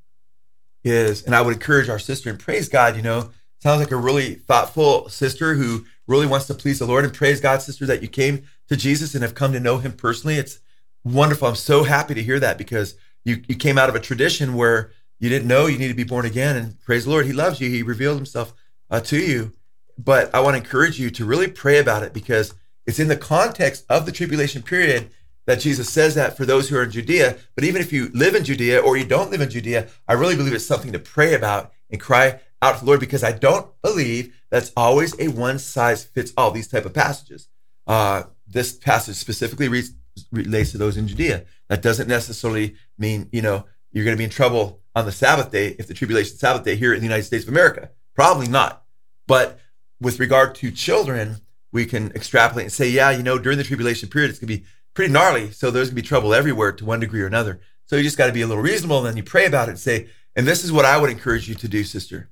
[0.83, 3.31] is, and I would encourage our sister and praise God, you know,
[3.66, 7.40] Sounds like a really thoughtful sister who really wants to please the Lord and praise
[7.40, 10.36] God, sister, that you came to Jesus and have come to know him personally.
[10.36, 10.61] It's
[11.03, 11.49] wonderful.
[11.49, 14.93] I'm so happy to hear that because you, you came out of a tradition where
[15.18, 16.55] you didn't know you need to be born again.
[16.55, 17.68] And praise the Lord, he loves you.
[17.68, 18.55] He revealed himself
[18.88, 19.53] uh, to you.
[19.99, 22.55] But I want to encourage you to really pray about it because
[22.86, 25.11] it's in the context of the tribulation period
[25.47, 27.36] that Jesus says that for those who are in Judea.
[27.57, 30.36] But even if you live in Judea or you don't live in Judea, I really
[30.36, 33.69] believe it's something to pray about and cry out to the Lord because I don't
[33.83, 36.51] believe that's always a one size fits all.
[36.51, 37.49] These type of passages.
[37.87, 39.85] Uh, this passage specifically re-
[40.33, 41.45] relates to those in Judea.
[41.69, 45.51] That doesn't necessarily mean you know you're going to be in trouble on the Sabbath
[45.51, 47.91] day if the tribulation Sabbath day here in the United States of America.
[48.14, 48.85] Probably not.
[49.27, 49.59] But
[50.01, 51.39] with regard to children,
[51.73, 54.59] we can extrapolate and say, yeah, you know, during the tribulation period, it's going to
[54.59, 55.51] be pretty gnarly.
[55.51, 57.61] So there's going to be trouble everywhere to one degree or another.
[57.85, 58.99] So you just got to be a little reasonable.
[58.99, 61.49] And then you pray about it and say, and this is what I would encourage
[61.49, 62.31] you to do, sister.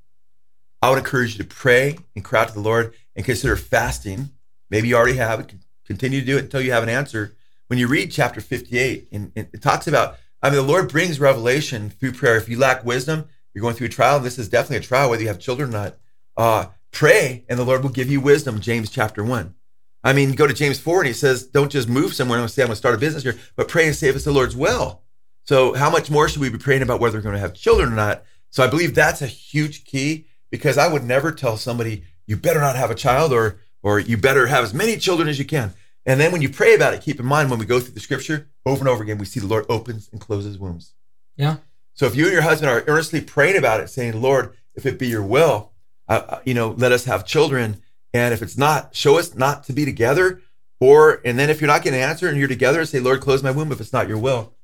[0.84, 4.28] I would encourage you to pray and cry out to the Lord and consider fasting.
[4.68, 5.54] Maybe you already have it.
[5.86, 7.34] Continue to do it until you have an answer.
[7.68, 11.88] When you read chapter 58, and, it talks about, I mean, the Lord brings revelation
[11.88, 12.36] through prayer.
[12.36, 14.20] If you lack wisdom, you're going through a trial.
[14.20, 15.96] This is definitely a trial, whether you have children or not.
[16.36, 18.60] Uh, pray, and the Lord will give you wisdom.
[18.60, 19.54] James chapter one.
[20.02, 22.60] I mean, go to James 4 and he says, don't just move somewhere and say,
[22.60, 24.54] I'm going to start a business here, but pray and say if it's the Lord's
[24.54, 25.00] will.
[25.44, 27.90] So how much more should we be praying about whether we're going to have children
[27.90, 28.22] or not?
[28.50, 32.60] So I believe that's a huge key because I would never tell somebody, you better
[32.60, 35.74] not have a child or, or you better have as many children as you can.
[36.06, 37.98] And then when you pray about it, keep in mind when we go through the
[37.98, 40.92] scripture over and over again, we see the Lord opens and closes wombs.
[41.36, 41.56] Yeah.
[41.94, 44.96] So if you and your husband are earnestly praying about it, saying, Lord, if it
[44.96, 45.72] be your will,
[46.08, 47.82] uh, uh you know, let us have children
[48.12, 50.40] and if it's not, show us not to be together.
[50.78, 53.42] Or, and then if you're not getting an answer and you're together, say, Lord, close
[53.42, 54.54] my womb if it's not your will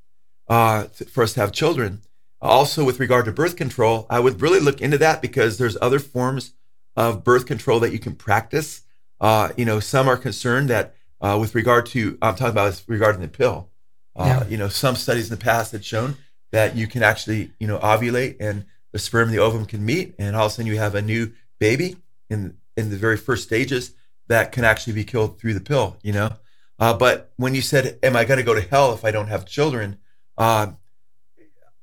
[0.48, 2.02] uh, for us to have children.
[2.42, 5.98] Also, with regard to birth control, I would really look into that because there's other
[5.98, 6.54] forms
[6.96, 8.82] of birth control that you can practice.
[9.20, 13.20] Uh, you know, some are concerned that uh, with regard to, I'm talking about regarding
[13.20, 13.68] the pill.
[14.16, 14.48] Uh, yeah.
[14.48, 16.16] You know, some studies in the past had shown
[16.50, 20.14] that you can actually, you know, ovulate and the sperm and the ovum can meet,
[20.18, 21.96] and all of a sudden you have a new baby
[22.28, 23.92] in in the very first stages
[24.28, 26.30] that can actually be killed through the pill, you know?
[26.78, 29.26] Uh, but when you said, Am I going to go to hell if I don't
[29.26, 29.98] have children?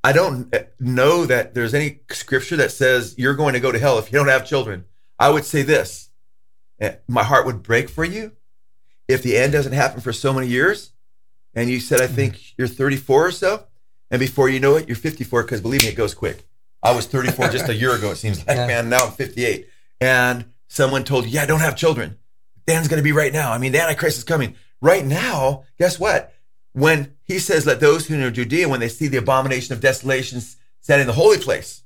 [0.04, 4.00] I don't know that there's any scripture that says you're going to go to hell
[4.00, 4.86] if you don't have children.
[5.20, 6.10] I would say this
[6.80, 8.34] eh, my heart would break for you
[9.08, 10.92] if the end doesn't happen for so many years.
[11.54, 12.54] And you said, I think mm-hmm.
[12.58, 13.66] you're 34 or so.
[14.12, 16.46] And before you know it, you're 54, because believe me, it goes quick.
[16.84, 18.68] I was 34 just a year ago, it seems like, yeah.
[18.68, 18.90] man.
[18.90, 19.68] Now I'm 58.
[20.00, 22.18] And someone told you, yeah, don't have children.
[22.66, 23.52] Dan's going to be right now.
[23.52, 24.56] I mean, the Antichrist is coming.
[24.82, 26.34] Right now, guess what?
[26.74, 29.82] When he says, let those who are in Judea, when they see the abomination of
[29.82, 30.42] desolation
[30.80, 31.84] set in the holy place,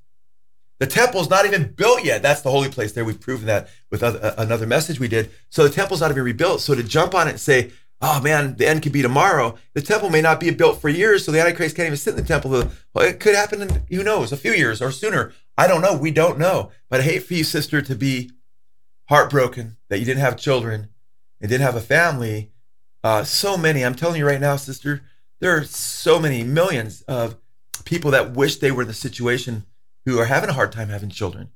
[0.80, 2.22] the temple's not even built yet.
[2.22, 3.06] That's the holy place there.
[3.06, 5.30] We've proven that with other, uh, another message we did.
[5.50, 6.62] So the temple's not even rebuilt.
[6.62, 7.72] So to jump on it and say,
[8.02, 9.56] oh man, the end could be tomorrow.
[9.74, 12.22] The temple may not be built for years, so the Antichrist can't even sit in
[12.22, 12.50] the temple.
[12.50, 15.34] Well, it could happen in, who knows, a few years or sooner.
[15.56, 15.96] I don't know.
[15.96, 16.72] We don't know.
[16.90, 18.32] But I hate for you, sister, to be
[19.08, 20.90] heartbroken that you didn't have children
[21.40, 22.52] and didn't have a family.
[23.04, 25.04] Uh, so many, I'm telling you right now, sister,
[25.42, 27.36] there are so many millions of
[27.84, 29.66] people that wish they were in the situation
[30.06, 31.50] who are having a hard time having children.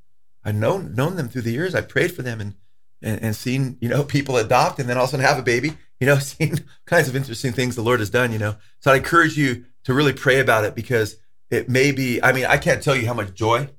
[0.44, 1.74] I've known known them through the years.
[1.74, 2.56] I prayed for them and,
[3.02, 5.78] and and seen you know people adopt and then also have a baby.
[6.00, 8.34] You know, seen kinds of interesting things the Lord has done.
[8.34, 11.18] You know, so I encourage you to really pray about it because
[11.50, 12.22] it may be.
[12.22, 13.70] I mean, I can't tell you how much joy,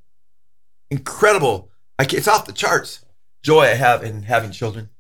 [0.90, 1.70] incredible.
[1.98, 3.04] I it's off the charts
[3.42, 4.90] joy I have in having children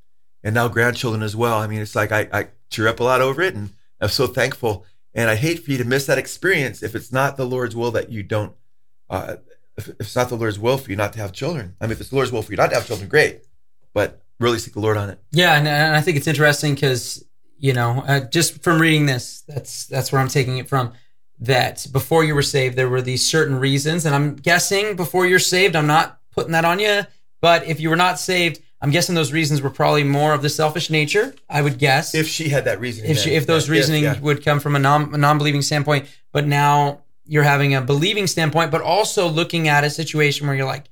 [0.44, 1.58] and now grandchildren as well.
[1.58, 4.28] I mean, it's like I, I cheer up a lot over it and I'm so
[4.28, 4.86] thankful.
[5.16, 7.90] And I hate for you to miss that experience if it's not the Lord's will
[7.90, 8.54] that you don't,
[9.10, 9.36] uh,
[9.76, 11.74] if, if it's not the Lord's will for you not to have children.
[11.80, 13.42] I mean, if it's the Lord's will for you not to have children, great.
[13.92, 15.18] But really seek the Lord on it.
[15.32, 15.56] Yeah.
[15.56, 17.24] And, and I think it's interesting because,
[17.58, 20.92] you know, uh, just from reading this, that's, that's where I'm taking it from
[21.40, 24.06] that before you were saved, there were these certain reasons.
[24.06, 27.02] And I'm guessing before you're saved, I'm not putting that on you
[27.40, 30.48] but if you were not saved, I'm guessing those reasons were probably more of the
[30.48, 31.34] selfish nature.
[31.50, 34.20] I would guess if she had that reasoning, if she, if those yeah, reasoning yeah.
[34.20, 38.70] would come from a non a non-believing standpoint, but now you're having a believing standpoint,
[38.70, 40.84] but also looking at a situation where you're like,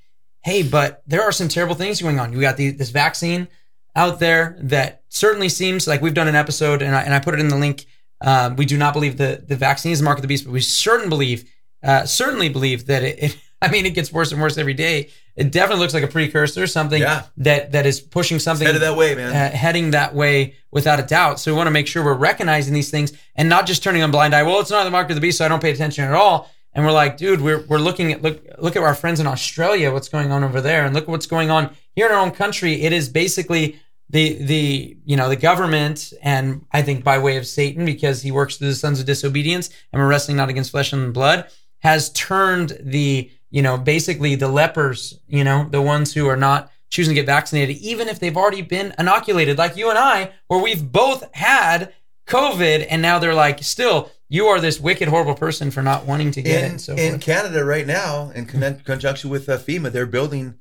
[0.43, 2.33] hey, but there are some terrible things going on.
[2.33, 3.47] You got the, this vaccine
[3.95, 7.35] out there that certainly seems like we've done an episode, and I, and I put
[7.35, 7.87] it in the link.
[8.21, 10.53] Uh, we do not believe the the vaccine is the mark of the beast, but
[10.53, 11.49] we certain believe,
[11.85, 15.11] uh, certainly believe that it, it I mean, it gets worse and worse every day.
[15.37, 17.25] It definitely looks like a precursor, something yeah.
[17.39, 19.35] that that is pushing something headed that way, man.
[19.35, 21.41] Uh, heading that way without a doubt.
[21.41, 24.09] So we want to make sure we're recognizing these things and not just turning a
[24.09, 24.45] blind eye.
[24.45, 26.51] Well, it's not the mark of the beast, so I don't pay attention at all.
[26.73, 29.93] And we're like, dude, we're we're looking at look look at our friends in Australia,
[29.93, 32.31] what's going on over there, and look at what's going on here in our own
[32.31, 32.83] country.
[32.83, 33.81] It is basically
[34.11, 38.31] the the you know the government and I think by way of Satan because he
[38.31, 41.49] works through the sons of disobedience and we're wrestling not against flesh and blood
[41.81, 46.73] has turned the you know, basically the lepers, you know, the ones who are not
[46.91, 50.61] choosing to get vaccinated, even if they've already been inoculated, like you and I, where
[50.61, 51.95] we've both had
[52.27, 56.33] COVID, and now they're like, still, you are this wicked, horrible person for not wanting
[56.33, 56.79] to get in, it.
[56.81, 57.23] So in forth.
[57.23, 60.57] Canada right now, in con- conjunction with uh, FEMA, they're building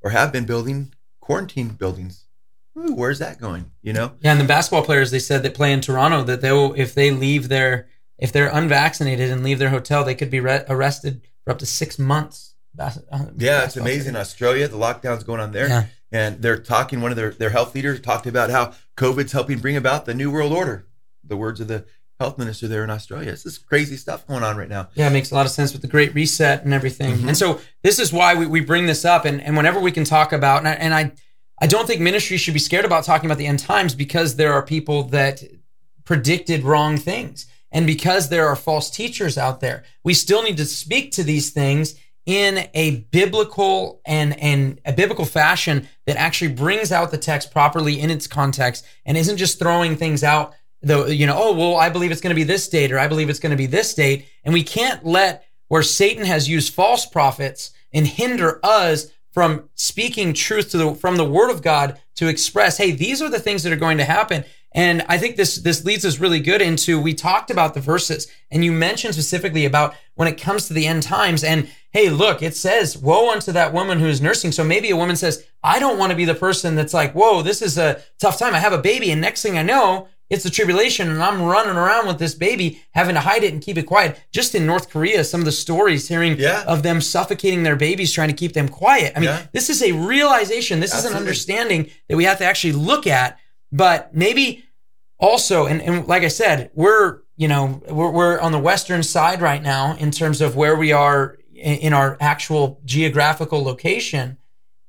[0.00, 2.26] or have been building quarantine buildings.
[2.76, 3.70] Ooh, where's that going?
[3.82, 4.14] You know?
[4.20, 6.92] Yeah, and the basketball players they said that play in Toronto that they will if
[6.92, 7.86] they leave their
[8.18, 11.66] if they're unvaccinated and leave their hotel, they could be re- arrested for up to
[11.66, 12.54] six months.
[12.78, 12.90] Uh,
[13.36, 14.16] yeah, it's amazing.
[14.16, 15.68] Australia, the lockdown's going on there.
[15.68, 15.86] Yeah.
[16.10, 19.76] And they're talking, one of their, their health leaders talked about how COVID's helping bring
[19.76, 20.86] about the new world order.
[21.24, 21.84] The words of the
[22.20, 23.30] health minister there in Australia.
[23.30, 24.88] It's this is crazy stuff going on right now.
[24.94, 27.16] Yeah, it makes a lot of sense with the Great Reset and everything.
[27.16, 27.28] Mm-hmm.
[27.28, 29.24] And so this is why we, we bring this up.
[29.24, 31.12] And, and whenever we can talk about, and I, and I,
[31.60, 34.52] I don't think ministry should be scared about talking about the end times because there
[34.52, 35.42] are people that
[36.04, 37.46] predicted wrong things.
[37.72, 41.50] And because there are false teachers out there, we still need to speak to these
[41.50, 41.94] things
[42.24, 47.98] in a biblical and, and a biblical fashion that actually brings out the text properly
[47.98, 51.88] in its context and isn't just throwing things out though, you know, oh, well, I
[51.88, 53.94] believe it's going to be this date or I believe it's going to be this
[53.94, 54.26] date.
[54.44, 60.34] And we can't let where Satan has used false prophets and hinder us from speaking
[60.34, 63.62] truth to the, from the word of God to express, hey, these are the things
[63.62, 64.44] that are going to happen.
[64.74, 68.26] And I think this, this leads us really good into, we talked about the verses
[68.50, 72.42] and you mentioned specifically about when it comes to the end times and, hey, look,
[72.42, 74.52] it says, woe unto that woman who is nursing.
[74.52, 77.42] So maybe a woman says, I don't want to be the person that's like, whoa,
[77.42, 78.54] this is a tough time.
[78.54, 79.10] I have a baby.
[79.10, 82.82] And next thing I know, it's the tribulation and I'm running around with this baby,
[82.92, 84.18] having to hide it and keep it quiet.
[84.32, 86.64] Just in North Korea, some of the stories hearing yeah.
[86.66, 89.12] of them suffocating their babies, trying to keep them quiet.
[89.14, 89.42] I mean, Yeah.
[89.52, 90.80] this is a realization.
[90.80, 93.38] This is an understanding that we have to actually look at.
[93.72, 94.64] But maybe
[95.18, 99.40] also, and, and like I said, we're, you know, we're, we're on the Western side
[99.40, 104.36] right now in terms of where we are in, in our actual geographical location.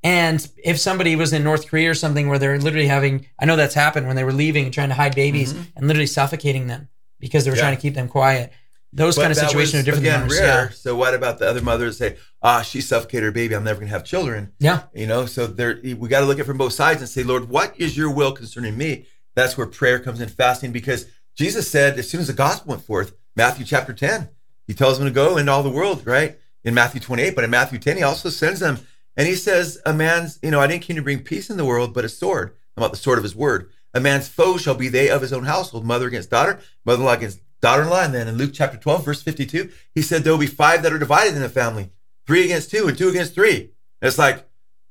[0.03, 3.55] And if somebody was in North Korea or something where they're literally having, I know
[3.55, 6.89] that's happened when they were leaving and trying to hide babies and literally suffocating them
[7.19, 7.59] because they were Mm-hmm.
[7.59, 7.63] Yeah.
[7.69, 8.51] trying to keep them quiet.
[8.95, 10.39] Those kind of situations are different again, than ours.
[10.39, 10.63] rare.
[10.65, 10.69] Yeah.
[10.69, 13.55] So what about the other mothers say, ah, she suffocated her baby.
[13.55, 14.53] I'm never going to have children.
[14.59, 14.83] Yeah.
[14.93, 17.23] You know, so there we got to look at it from both sides and say,
[17.23, 19.07] Lord, what is your will concerning me?
[19.35, 22.85] That's where prayer comes in, fasting, because Jesus said as soon as the gospel went
[22.85, 24.29] forth, Matthew chapter 10,
[24.67, 26.37] he tells them to go into all the world, right?
[26.63, 28.77] In Matthew 28, but in Matthew 10, he also sends them
[29.17, 31.65] and he says, A man's, you know, I didn't come to bring peace in the
[31.65, 32.55] world, but a sword.
[32.75, 33.69] About the sword of his word.
[33.93, 37.05] A man's foe shall be they of his own household, mother against daughter, mother in
[37.05, 38.03] law against daughter in law.
[38.03, 40.93] And then in Luke chapter 12, verse 52, he said, There will be five that
[40.93, 41.89] are divided in a family,
[42.27, 43.71] three against two and two against three.
[44.01, 44.47] And it's like,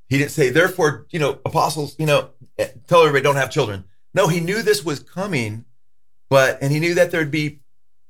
[0.08, 3.84] he didn't say, therefore, you know, apostles, you know, eh, tell everybody don't have children.
[4.14, 5.64] No, he knew this was coming,
[6.28, 7.60] but, and he knew that there'd be,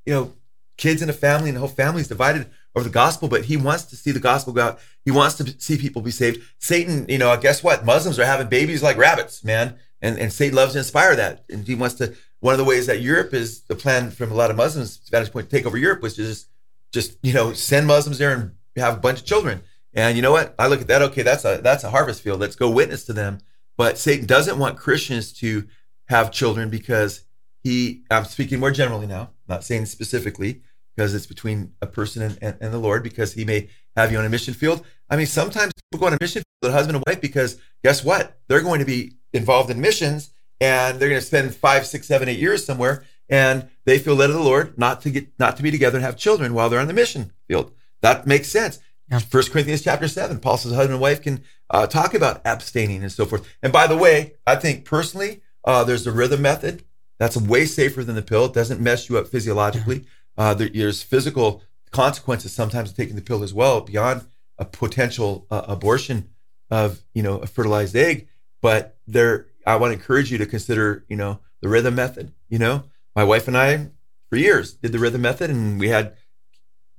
[0.06, 0.32] you know,
[0.76, 3.84] kids in a family and the whole family's divided over the gospel, but he wants
[3.84, 4.80] to see the gospel go out.
[5.04, 6.42] He wants to see people be saved.
[6.58, 7.84] Satan, you know, guess what?
[7.84, 9.76] Muslims are having babies like rabbits, man.
[10.00, 11.44] And, and Satan loves to inspire that.
[11.50, 14.34] And he wants to, one of the ways that Europe is the plan from a
[14.34, 16.49] lot of Muslims, vantage point, to take over Europe was just,
[16.93, 19.62] just, you know, send Muslims there and have a bunch of children.
[19.95, 20.53] And you know what?
[20.59, 21.03] I look at that.
[21.03, 22.40] Okay, that's a that's a harvest field.
[22.40, 23.38] Let's go witness to them.
[23.76, 25.68] But Satan doesn't want Christians to
[26.07, 27.22] have children because
[27.62, 28.03] he.
[28.11, 30.62] I'm speaking more generally now, not saying specifically
[30.97, 33.05] because it's between a person and, and, and the Lord.
[33.05, 34.84] Because he may have you on a mission field.
[35.09, 37.61] I mean, sometimes people go on a mission field, with a husband and wife, because
[37.84, 38.36] guess what?
[38.49, 40.32] They're going to be involved in missions
[40.62, 44.30] and they're going to spend five, six, seven, eight years somewhere, and they feel led
[44.30, 46.78] of the Lord not to get not to be together and have children while they're
[46.78, 47.72] on the mission field.
[48.00, 48.78] That makes sense.
[49.10, 49.18] Yeah.
[49.18, 53.10] First Corinthians chapter seven, Paul says husband and wife can uh, talk about abstaining and
[53.10, 53.52] so forth.
[53.60, 56.84] And by the way, I think personally, uh, there's the rhythm method.
[57.18, 58.46] That's way safer than the pill.
[58.46, 60.04] It doesn't mess you up physiologically.
[60.38, 64.26] Uh, there, there's physical consequences sometimes of taking the pill as well, beyond
[64.58, 66.30] a potential uh, abortion
[66.70, 68.28] of you know a fertilized egg.
[68.60, 72.32] But there, I want to encourage you to consider you know the rhythm method.
[72.48, 72.84] You know,
[73.14, 73.90] my wife and I
[74.30, 76.16] for years did the rhythm method, and we had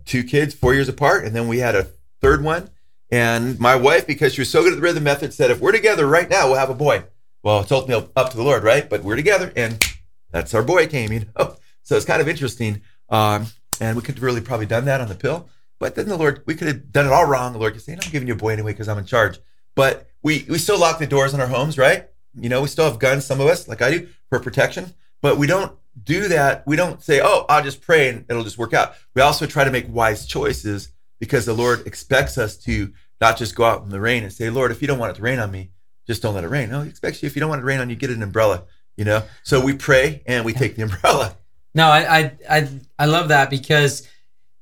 [0.06, 1.88] two kids four years apart, and then we had a
[2.22, 2.70] third one.
[3.12, 5.72] And my wife, because she was so good at the rhythm method, said, "If we're
[5.72, 7.06] together right now, we'll have a boy."
[7.44, 8.90] Well, it's ultimately up to the Lord, right?
[8.90, 9.84] But we're together, and
[10.32, 11.12] that's our boy came.
[11.12, 12.82] You know, so it's kind of interesting.
[13.10, 13.48] Um,
[13.80, 15.50] and we could have really probably done that on the pill,
[15.80, 17.54] but then the Lord, we could have done it all wrong.
[17.54, 19.40] The Lord could say, "I'm giving you a boy anyway because I'm in charge."
[19.76, 22.08] But we we still lock the doors on our homes, right?
[22.36, 24.94] You know, we still have guns, some of us, like I do, for protection.
[25.22, 25.72] But we don't
[26.04, 26.66] do that.
[26.66, 29.64] We don't say, "Oh, I'll just pray and it'll just work out." We also try
[29.64, 33.90] to make wise choices because the Lord expects us to not just go out in
[33.90, 35.72] the rain and say, "Lord, if you don't want it to rain on me,
[36.08, 37.68] just don't let it rain." No, He expects you if you don't want it to
[37.68, 38.64] rain on you, get an umbrella.
[38.98, 41.36] You know, so we pray and we take the umbrella.
[41.76, 42.70] No, I, I I
[43.00, 44.08] I love that because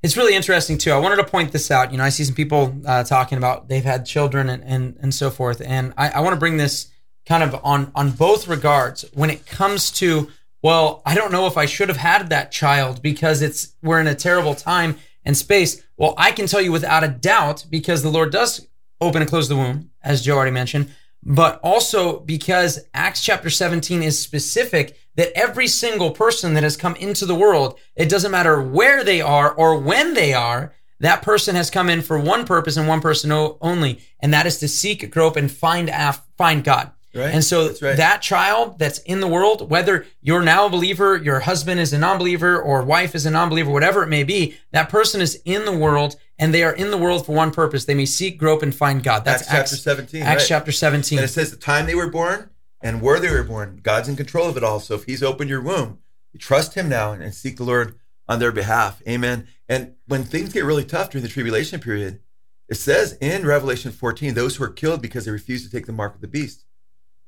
[0.04, 0.92] it's really interesting too.
[0.92, 1.92] I wanted to point this out.
[1.92, 5.14] You know, I see some people uh, talking about they've had children and and, and
[5.14, 6.91] so forth, and I, I want to bring this
[7.32, 10.28] kind of on on both regards when it comes to
[10.62, 14.08] well, I don't know if I should have had that child because it's we're in
[14.08, 15.82] a terrible time and space.
[15.96, 18.68] Well, I can tell you without a doubt because the Lord does
[19.00, 24.04] open and close the womb, as Joe already mentioned, but also because Acts chapter 17
[24.04, 28.62] is specific that every single person that has come into the world, it doesn't matter
[28.62, 32.76] where they are or when they are, that person has come in for one purpose
[32.76, 36.92] and one person only, and that is to seek, grope, and find af- find God.
[37.14, 37.34] Right.
[37.34, 37.98] And so right.
[37.98, 41.98] that child that's in the world, whether you're now a believer, your husband is a
[41.98, 45.78] non-believer, or wife is a non-believer, whatever it may be, that person is in the
[45.78, 47.86] world and they are in the world for one purpose.
[47.86, 49.26] They may seek, grope, and find God.
[49.26, 50.24] That's Acts, chapter 17.
[50.24, 50.48] Acts right.
[50.48, 51.20] chapter 17.
[51.20, 52.50] And it says the time they were born
[52.82, 53.80] and where they were born.
[53.84, 54.80] God's in control of it all.
[54.80, 56.00] So if He's opened your womb,
[56.32, 57.96] you trust Him now and seek the Lord
[58.28, 59.02] on their behalf.
[59.08, 59.48] Amen.
[59.68, 62.22] And when things get really tough during the tribulation period,
[62.70, 65.92] it says in Revelation 14, those who are killed because they refuse to take the
[65.92, 66.66] mark of the beast.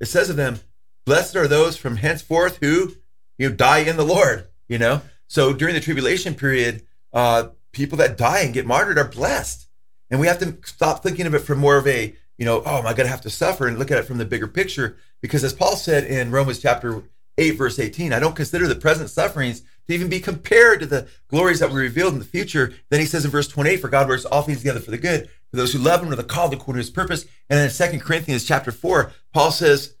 [0.04, 0.60] It says of them,
[1.06, 2.92] blessed are those from henceforth who
[3.38, 5.00] you know, die in the Lord, you know?
[5.28, 6.82] So during the tribulation period,
[7.14, 9.66] uh, people that die and get martyred are blessed.
[10.10, 12.76] And we have to stop thinking of it from more of a, you know, oh,
[12.80, 14.98] am I going to have to suffer and look at it from the bigger picture?
[15.22, 17.04] Because as Paul said in Romans chapter
[17.38, 21.08] 8, verse 18, I don't consider the present sufferings to even be compared to the
[21.28, 22.74] glories that were revealed in the future.
[22.90, 25.30] Then he says in verse 28, for God works all things together for the good,
[25.56, 27.24] those who love him, are the called according to his purpose.
[27.48, 29.94] And then in Second Corinthians chapter 4, Paul says,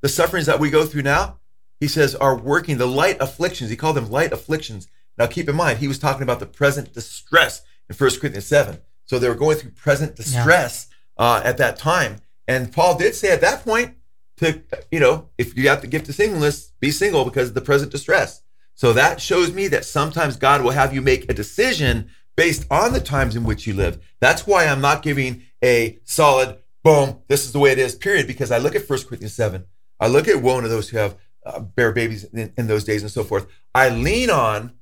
[0.00, 1.38] the sufferings that we go through now,
[1.80, 3.70] he says, are working the light afflictions.
[3.70, 4.88] He called them light afflictions.
[5.18, 8.80] Now keep in mind, he was talking about the present distress in 1 Corinthians 7.
[9.04, 10.88] So they were going through present distress
[11.18, 11.24] yeah.
[11.24, 12.16] uh, at that time.
[12.48, 13.94] And Paul did say at that point
[14.38, 17.60] to, you know, if you have the gift of singleness, be single because of the
[17.60, 18.42] present distress.
[18.74, 22.92] So that shows me that sometimes God will have you make a decision based on
[22.92, 24.04] the times in which you live.
[24.20, 28.26] That's why I'm not giving a solid, boom, this is the way it is, period,
[28.26, 29.64] because I look at 1 Corinthians 7.
[29.98, 33.02] I look at woe to those who have uh, bear babies in, in those days
[33.02, 33.46] and so forth.
[33.74, 34.72] I lean on,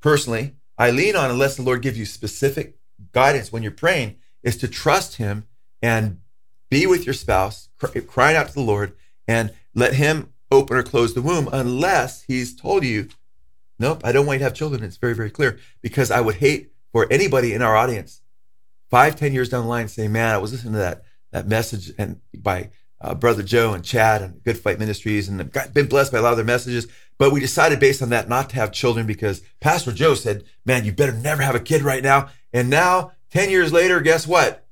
[0.00, 2.76] personally, I lean on, unless the Lord gives you specific
[3.12, 5.46] guidance when you're praying, is to trust Him
[5.80, 6.20] and
[6.70, 8.94] be with your spouse, cry, crying out to the Lord,
[9.26, 13.08] and let Him open or close the womb unless He's told you
[13.78, 14.82] Nope, I don't want you to have children.
[14.82, 18.22] It's very, very clear because I would hate for anybody in our audience
[18.90, 21.92] five, ten years down the line saying, man, I was listening to that, that message
[21.98, 22.70] and by
[23.00, 26.22] uh, brother Joe and Chad and Good Fight Ministries and I've been blessed by a
[26.22, 26.86] lot of their messages.
[27.18, 30.84] But we decided based on that not to have children because Pastor Joe said, man,
[30.84, 32.30] you better never have a kid right now.
[32.52, 34.64] And now 10 years later, guess what?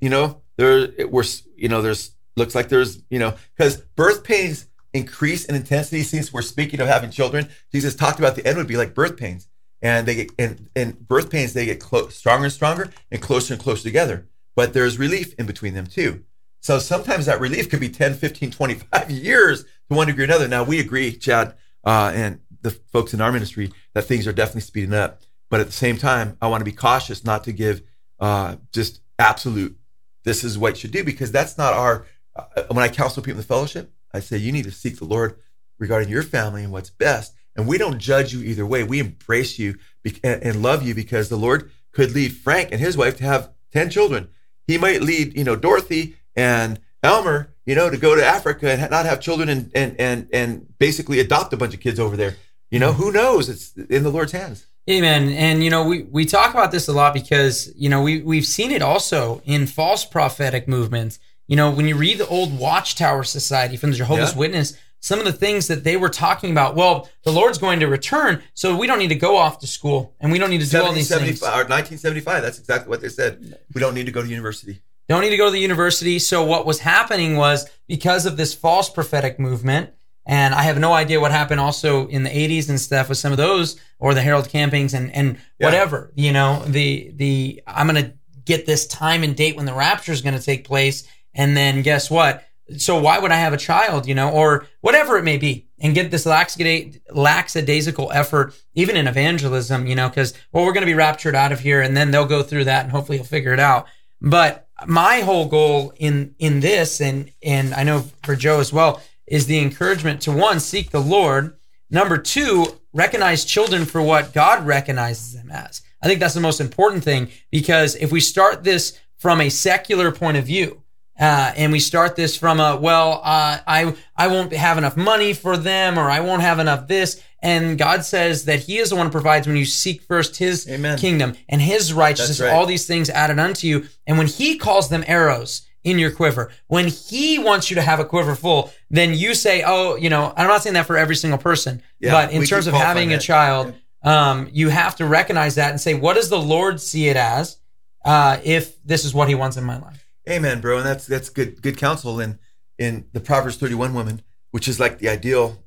[0.00, 1.24] You know, there, we're,
[1.56, 6.32] you know, there's, looks like there's, you know, because birth pains increase in intensity since
[6.32, 7.48] we're speaking of having children.
[7.72, 9.48] Jesus talked about the end would be like birth pains.
[9.82, 13.54] And they get and, and birth pains they get clo- stronger and stronger and closer
[13.54, 14.28] and closer together.
[14.54, 16.24] But there's relief in between them too.
[16.60, 20.46] So sometimes that relief could be 10, 15, 25 years to one degree or another.
[20.46, 21.54] Now we agree, Chad,
[21.84, 25.22] uh, and the folks in our ministry that things are definitely speeding up.
[25.50, 27.82] But at the same time, I want to be cautious not to give
[28.20, 29.76] uh, just absolute,
[30.24, 32.06] this is what you should do, because that's not our,
[32.36, 35.04] uh, when I counsel people in the fellowship, I say you need to seek the
[35.04, 35.36] Lord
[35.78, 37.34] regarding your family and what's best.
[37.56, 38.82] And we don't judge you either way.
[38.82, 39.76] We embrace you
[40.24, 43.90] and love you because the Lord could lead Frank and his wife to have 10
[43.90, 44.28] children.
[44.66, 48.90] He might lead, you know, Dorothy and Elmer, you know, to go to Africa and
[48.90, 52.36] not have children and, and, and, and basically adopt a bunch of kids over there.
[52.70, 53.48] You know, who knows?
[53.48, 54.66] It's in the Lord's hands.
[54.88, 55.28] Amen.
[55.28, 58.46] And you know, we, we talk about this a lot because, you know, we, we've
[58.46, 61.18] seen it also in false prophetic movements
[61.52, 64.38] you know, when you read the old Watchtower Society from the Jehovah's yeah.
[64.38, 67.88] Witness, some of the things that they were talking about, well, the Lord's going to
[67.88, 70.70] return, so we don't need to go off to school and we don't need to
[70.70, 71.42] do all these things.
[71.42, 73.58] Or 1975, that's exactly what they said.
[73.74, 74.80] We don't need to go to university.
[75.08, 76.20] Don't need to go to the university.
[76.20, 79.90] So what was happening was because of this false prophetic movement,
[80.24, 83.32] and I have no idea what happened also in the 80s and stuff with some
[83.32, 85.66] of those or the Harold Campings and, and yeah.
[85.66, 89.74] whatever, you know, the, the, I'm going to get this time and date when the
[89.74, 92.46] rapture is going to take place and then guess what?
[92.78, 95.94] So why would I have a child, you know, or whatever it may be and
[95.94, 100.94] get this lackadaisical effort, even in evangelism, you know, because, well, we're going to be
[100.94, 103.60] raptured out of here and then they'll go through that and hopefully he'll figure it
[103.60, 103.86] out.
[104.20, 109.02] But my whole goal in, in this, and, and I know for Joe as well,
[109.26, 111.56] is the encouragement to one, seek the Lord.
[111.90, 115.82] Number two, recognize children for what God recognizes them as.
[116.02, 120.10] I think that's the most important thing because if we start this from a secular
[120.10, 120.81] point of view,
[121.18, 125.34] uh, and we start this from a well, uh, I I won't have enough money
[125.34, 127.22] for them, or I won't have enough this.
[127.40, 130.68] And God says that He is the one who provides when you seek first His
[130.68, 130.96] Amen.
[130.98, 132.40] kingdom and His righteousness.
[132.40, 132.52] Right.
[132.52, 133.86] All these things added unto you.
[134.06, 138.00] And when He calls them arrows in your quiver, when He wants you to have
[138.00, 141.16] a quiver full, then you say, "Oh, you know." I'm not saying that for every
[141.16, 144.30] single person, yeah, but in terms of having a child, yeah.
[144.30, 147.58] um, you have to recognize that and say, "What does the Lord see it as?"
[148.04, 150.01] Uh, if this is what He wants in my life.
[150.28, 150.78] Amen, bro.
[150.78, 152.38] And that's that's good good counsel in
[152.78, 155.62] in the Proverbs 31 woman, which is like the ideal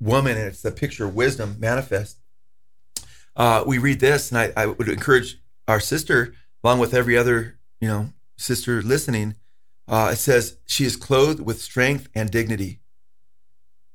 [0.00, 2.18] woman, and it's the picture of wisdom manifest.
[3.34, 7.58] Uh, we read this, and I, I would encourage our sister, along with every other
[7.80, 9.34] you know sister listening.
[9.88, 12.80] Uh, it says she is clothed with strength and dignity.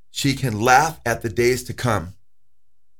[0.09, 2.15] She can laugh at the days to come.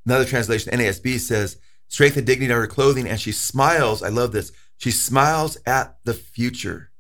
[0.06, 4.02] Another translation, NASB says, strength and dignity are her clothing, and she smiles.
[4.02, 4.52] I love this.
[4.78, 6.91] She smiles at the future.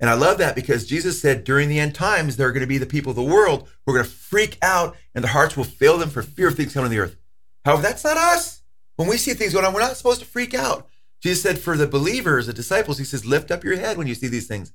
[0.00, 2.66] And I love that because Jesus said during the end times, there are going to
[2.66, 5.56] be the people of the world who are going to freak out and their hearts
[5.56, 7.16] will fail them for fear of things coming on the earth.
[7.64, 8.62] However, that's not us.
[8.96, 10.88] When we see things going on, we're not supposed to freak out.
[11.20, 14.14] Jesus said for the believers, the disciples, he says, lift up your head when you
[14.14, 14.72] see these things,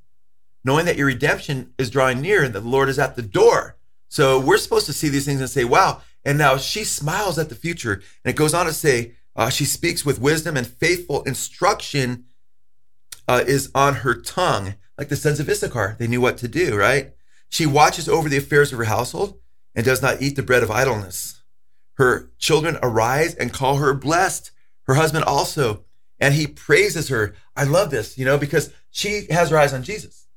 [0.63, 3.77] knowing that your redemption is drawing near and that the Lord is at the door.
[4.09, 6.01] So we're supposed to see these things and say, wow.
[6.23, 7.93] And now she smiles at the future.
[7.93, 12.25] And it goes on to say, uh, she speaks with wisdom and faithful instruction
[13.27, 15.95] uh, is on her tongue, like the sons of Issachar.
[15.99, 17.13] They knew what to do, right?
[17.49, 19.39] She watches over the affairs of her household
[19.73, 21.41] and does not eat the bread of idleness.
[21.95, 24.51] Her children arise and call her blessed.
[24.83, 25.85] Her husband also,
[26.19, 27.35] and he praises her.
[27.55, 30.27] I love this, you know, because she has her eyes on Jesus.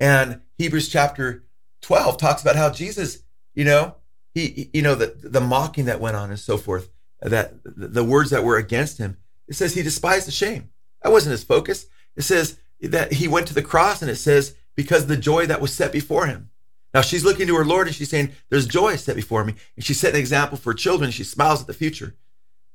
[0.00, 1.44] And Hebrews chapter
[1.82, 3.22] 12 talks about how Jesus,
[3.54, 3.96] you know,
[4.34, 6.88] he, you know, the, the mocking that went on and so forth,
[7.20, 9.18] that the words that were against him.
[9.46, 10.70] It says he despised the shame.
[11.02, 11.86] That wasn't his focus.
[12.16, 15.60] It says that he went to the cross and it says because the joy that
[15.60, 16.50] was set before him.
[16.94, 19.54] Now she's looking to her Lord and she's saying, There's joy set before me.
[19.76, 21.10] And she set an example for children.
[21.10, 22.14] She smiles at the future.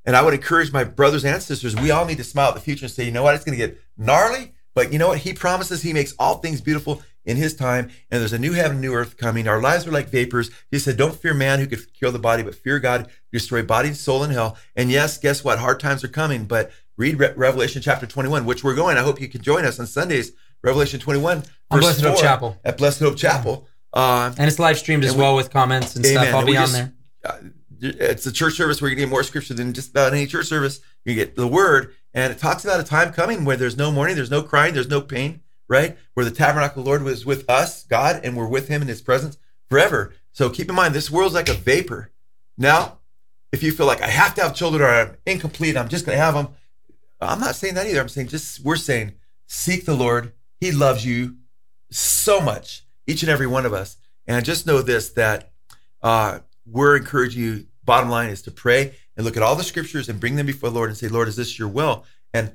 [0.05, 2.61] And I would encourage my brothers and sisters, we all need to smile at the
[2.61, 5.19] future and say, you know what, it's going to get gnarly, but you know what?
[5.19, 8.79] He promises he makes all things beautiful in his time, and there's a new heaven,
[8.79, 9.49] new earth coming.
[9.49, 10.49] Our lives are like vapors.
[10.71, 13.89] He said, Don't fear man who could kill the body, but fear God destroy body
[13.89, 14.57] and soul in hell.
[14.77, 15.59] And yes, guess what?
[15.59, 18.97] Hard times are coming, but read Re- Revelation chapter 21, which we're going.
[18.97, 20.33] I hope you can join us on Sundays.
[20.63, 22.57] Revelation 21, on Blessed Hope Chapel.
[22.65, 23.67] At Blessed Hope Chapel.
[23.93, 26.23] Uh, and it's live streamed as we, well with comments and amen.
[26.23, 26.33] stuff.
[26.33, 26.93] I'll and be on just, there.
[27.23, 27.37] Uh,
[27.79, 30.81] it's a church service where you get more scripture than just about any church service.
[31.05, 34.15] You get the word, and it talks about a time coming where there's no mourning,
[34.15, 35.95] there's no crying, there's no pain, right?
[36.15, 38.87] Where the tabernacle of the Lord was with us, God, and we're with Him in
[38.87, 39.37] His presence
[39.69, 40.13] forever.
[40.31, 42.11] So keep in mind, this world's like a vapor.
[42.57, 42.99] Now,
[43.51, 46.17] if you feel like I have to have children or I'm incomplete, I'm just going
[46.17, 46.49] to have them.
[47.19, 48.01] I'm not saying that either.
[48.01, 49.13] I'm saying just we're saying
[49.47, 50.33] seek the Lord.
[50.59, 51.37] He loves you
[51.89, 53.97] so much, each and every one of us.
[54.27, 55.51] And just know this that
[56.01, 57.65] uh, we're encouraging you.
[57.83, 60.69] Bottom line is to pray and look at all the scriptures and bring them before
[60.69, 62.03] the Lord and say, Lord, is this your will?
[62.33, 62.51] And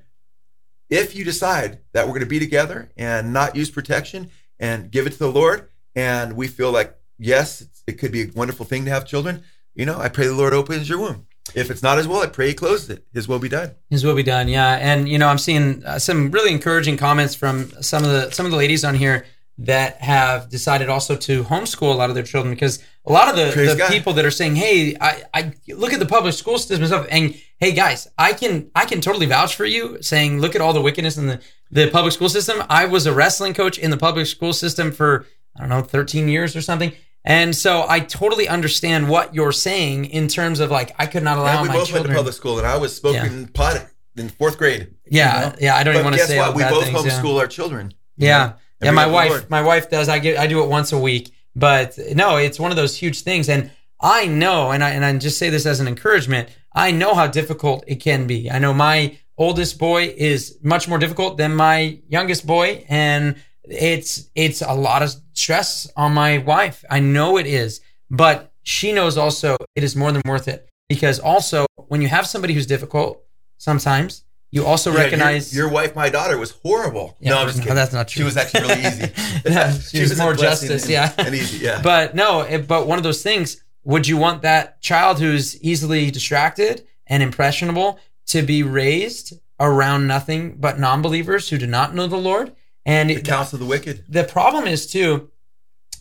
[0.90, 5.06] if you decide that we're going to be together and not use protection and give
[5.06, 8.84] it to the Lord, and we feel like, yes, it could be a wonderful thing
[8.84, 9.42] to have children,
[9.74, 11.26] you know, I pray the Lord opens your womb.
[11.54, 13.04] If it's not His will, I pray He closes it.
[13.12, 13.74] His will be done.
[13.90, 14.48] His will be done.
[14.48, 18.30] Yeah, and you know, I'm seeing uh, some really encouraging comments from some of the
[18.30, 19.26] some of the ladies on here
[19.58, 23.36] that have decided also to homeschool a lot of their children because a lot of
[23.36, 26.78] the, the people that are saying, "Hey, I, I look at the public school system
[26.78, 30.00] and stuff," and hey, guys, I can I can totally vouch for you.
[30.00, 31.40] Saying, look at all the wickedness in the
[31.70, 32.62] the public school system.
[32.68, 35.26] I was a wrestling coach in the public school system for
[35.56, 36.92] I don't know 13 years or something.
[37.24, 41.38] And so I totally understand what you're saying in terms of like I could not
[41.38, 42.04] allow yeah, we my both children.
[42.04, 43.46] went to public school, and I was smoking yeah.
[43.54, 44.94] pot in fourth grade.
[45.08, 45.56] Yeah, you know?
[45.60, 45.76] yeah.
[45.76, 46.36] I don't but even want to say.
[46.36, 46.56] Guess what?
[46.56, 47.40] We both things, homeschool yeah.
[47.40, 47.94] our children.
[48.16, 48.52] Yeah.
[48.82, 50.08] Yeah, my wife, my wife does.
[50.08, 53.22] I get, I do it once a week, but no, it's one of those huge
[53.22, 53.48] things.
[53.48, 53.70] And
[54.00, 56.48] I know, and I and I just say this as an encouragement.
[56.74, 58.50] I know how difficult it can be.
[58.50, 64.30] I know my oldest boy is much more difficult than my youngest boy, and it's
[64.34, 66.84] it's a lot of stress on my wife.
[66.90, 71.18] I know it is, but she knows also it is more than worth it because
[71.18, 73.22] also when you have somebody who's difficult,
[73.58, 77.16] sometimes you also yeah, recognize your, your, wife, my daughter, was horrible.
[77.20, 77.70] Yeah, no, I'm just kidding.
[77.70, 78.20] No, that's not true.
[78.20, 79.12] She was actually really easy.
[79.46, 80.82] yeah, she, she was, was more justice.
[80.82, 81.64] And, yeah, and easy.
[81.64, 83.62] Yeah, but no, it, but one of those things.
[83.84, 90.54] Would you want that child who's easily distracted and impressionable to be raised around nothing
[90.60, 92.52] but non-believers who do not know the Lord?
[92.84, 94.04] And the counsel of the wicked.
[94.08, 95.30] The problem is too,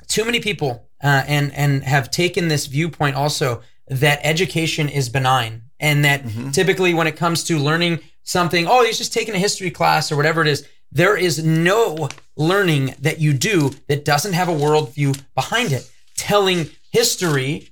[0.08, 5.64] too many people uh, and and have taken this viewpoint also that education is benign
[5.80, 6.52] and that mm-hmm.
[6.52, 10.16] typically when it comes to learning something, oh, he's just taking a history class or
[10.16, 10.68] whatever it is.
[10.92, 15.90] There is no learning that you do that doesn't have a worldview behind it.
[16.18, 17.70] Telling history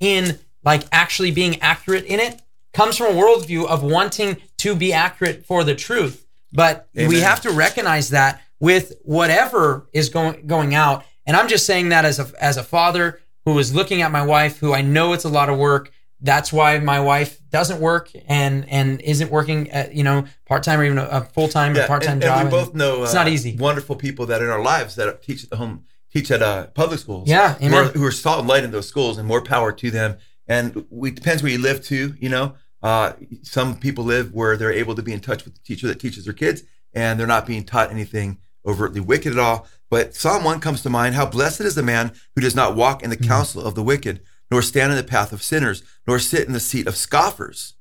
[0.00, 2.40] in like actually being accurate in it
[2.72, 6.26] comes from a worldview of wanting to be accurate for the truth.
[6.52, 7.08] But Amen.
[7.08, 11.04] we have to recognize that with whatever is going going out.
[11.26, 14.22] And I'm just saying that as a as a father who is looking at my
[14.22, 15.90] wife, who I know it's a lot of work,
[16.20, 20.80] that's why my wife doesn't work and and isn't working at you know part time
[20.80, 22.40] or even a, full time yeah, or part time job.
[22.40, 23.56] And we both know it's uh, not easy.
[23.56, 27.00] Wonderful people that in our lives that teach at the home teach at uh, public
[27.00, 27.28] schools.
[27.28, 29.90] Yeah, who are, who are salt and light in those schools, and more power to
[29.90, 30.18] them.
[30.46, 32.14] And we depends where you live too.
[32.20, 33.12] You know, uh,
[33.42, 36.24] some people live where they're able to be in touch with the teacher that teaches
[36.24, 36.62] their kids,
[36.92, 39.66] and they're not being taught anything overtly wicked at all.
[39.90, 43.02] But Psalm one comes to mind: How blessed is the man who does not walk
[43.02, 44.20] in the counsel of the wicked,
[44.50, 47.74] nor stand in the path of sinners, nor sit in the seat of scoffers.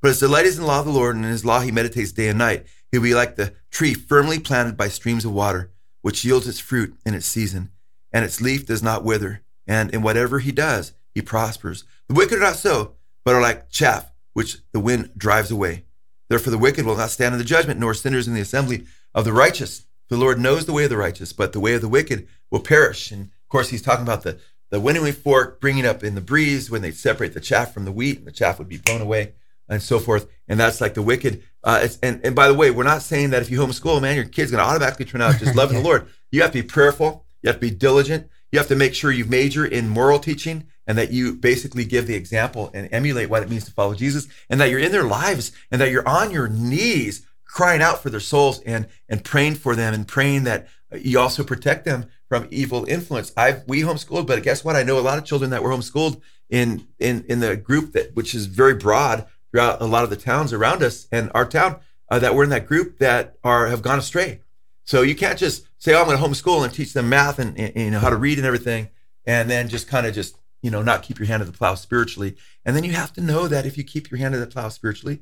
[0.00, 1.72] But his delight is in the law of the Lord, and in his law he
[1.72, 2.66] meditates day and night.
[2.90, 6.96] He'll be like the tree firmly planted by streams of water, which yields its fruit
[7.04, 7.70] in its season,
[8.12, 9.42] and its leaf does not wither.
[9.66, 11.84] And in whatever he does, he prospers.
[12.08, 12.94] The wicked are not so,
[13.24, 14.07] but are like chaff,
[14.38, 15.82] which the wind drives away.
[16.28, 19.24] Therefore, the wicked will not stand in the judgment, nor sinners in the assembly of
[19.24, 19.84] the righteous.
[20.10, 22.60] The Lord knows the way of the righteous, but the way of the wicked will
[22.60, 23.10] perish.
[23.10, 24.38] And of course, he's talking about the,
[24.70, 27.90] the winnowing fork bringing up in the breeze when they separate the chaff from the
[27.90, 29.32] wheat, and the chaff would be blown away
[29.68, 30.28] and so forth.
[30.46, 31.42] And that's like the wicked.
[31.64, 34.14] Uh, it's, and, and by the way, we're not saying that if you homeschool, man,
[34.14, 36.06] your kid's going to automatically turn out just loving the Lord.
[36.30, 37.24] You have to be prayerful.
[37.42, 38.28] You have to be diligent.
[38.50, 42.06] You have to make sure you major in moral teaching and that you basically give
[42.06, 45.04] the example and emulate what it means to follow Jesus and that you're in their
[45.04, 49.54] lives and that you're on your knees crying out for their souls and, and praying
[49.54, 53.32] for them and praying that you also protect them from evil influence.
[53.36, 54.76] I've, we homeschooled, but guess what?
[54.76, 58.14] I know a lot of children that were homeschooled in, in, in the group that,
[58.14, 61.80] which is very broad throughout a lot of the towns around us and our town
[62.10, 64.40] uh, that were in that group that are have gone astray.
[64.88, 67.58] So you can't just say, "Oh, I'm going to homeschool and teach them math and,
[67.60, 68.88] and, how to read and everything,"
[69.26, 71.74] and then just kind of just you know not keep your hand to the plow
[71.74, 72.36] spiritually.
[72.64, 74.70] And then you have to know that if you keep your hand to the plow
[74.70, 75.20] spiritually,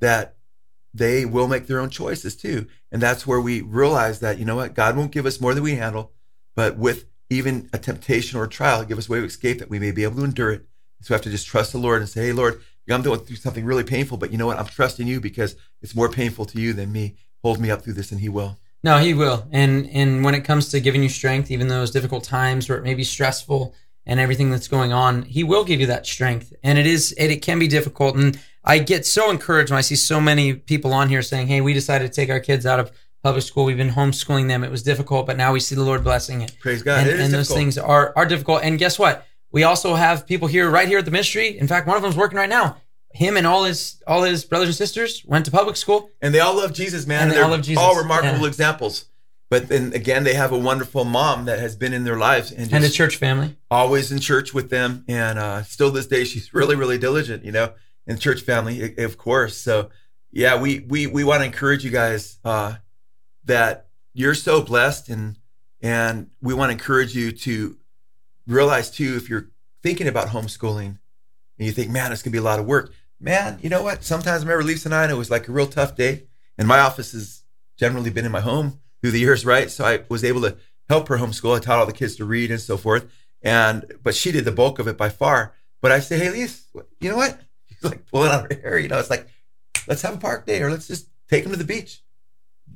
[0.00, 0.36] that
[0.94, 2.66] they will make their own choices too.
[2.90, 5.62] And that's where we realize that you know what God won't give us more than
[5.62, 6.12] we handle,
[6.56, 9.68] but with even a temptation or a trial, give us a way of escape that
[9.68, 10.64] we may be able to endure it.
[11.02, 13.36] So we have to just trust the Lord and say, "Hey, Lord." I'm going through
[13.36, 14.58] something really painful, but you know what?
[14.58, 17.14] I'm trusting you because it's more painful to you than me.
[17.42, 18.58] Hold me up through this, and He will.
[18.84, 19.46] No, he will.
[19.52, 22.84] And and when it comes to giving you strength, even those difficult times where it
[22.84, 23.74] may be stressful
[24.06, 26.52] and everything that's going on, he will give you that strength.
[26.64, 28.16] And it is it, it can be difficult.
[28.16, 31.60] And I get so encouraged when I see so many people on here saying, Hey,
[31.60, 32.90] we decided to take our kids out of
[33.22, 33.64] public school.
[33.64, 34.64] We've been homeschooling them.
[34.64, 36.56] It was difficult, but now we see the Lord blessing it.
[36.58, 37.00] Praise God.
[37.00, 37.58] And, It is and those difficult.
[37.58, 38.62] things are are difficult.
[38.64, 39.26] And guess what?
[39.52, 41.56] We also have people here right here at the ministry.
[41.56, 42.78] In fact, one of them's working right now.
[43.14, 46.10] Him and all his all his brothers and sisters went to public school.
[46.20, 47.22] and they all love Jesus, man.
[47.22, 47.82] And they they're all love Jesus.
[47.82, 48.46] all remarkable Yeah.
[48.48, 49.06] examples.
[49.50, 52.72] But then again, they have a wonderful mom that has been in their lives and
[52.72, 53.56] And a church family.
[53.70, 55.04] always in church with them.
[55.08, 57.74] And uh, still this day, she's really, really diligent, you know,
[58.06, 59.58] in church family, of course.
[59.58, 59.90] So
[60.30, 62.76] yeah, we we we want to encourage you guys uh,
[63.44, 65.36] that you're so blessed, and
[65.82, 67.76] and we want to encourage you to
[68.46, 69.48] realize too, if you're
[69.82, 70.98] thinking about homeschooling
[71.58, 72.92] and you think, man, it's gonna be a lot of work,
[73.22, 74.04] man, you know what?
[74.04, 76.24] Sometimes I remember Lisa and I, and it was like a real tough day,
[76.58, 77.42] and my office has
[77.78, 79.70] generally been in my home through the years, right?
[79.70, 80.56] So I was able to
[80.88, 81.56] help her homeschool.
[81.56, 83.10] I taught all the kids to read and so forth.
[83.42, 85.54] And but she did the bulk of it by far.
[85.80, 86.66] But I say, hey, Lise,
[87.00, 87.40] you know what?
[87.68, 88.78] She's like pulling out her hair.
[88.78, 89.26] You know, it's like,
[89.88, 92.02] let's have a park day or let's just take them to the beach.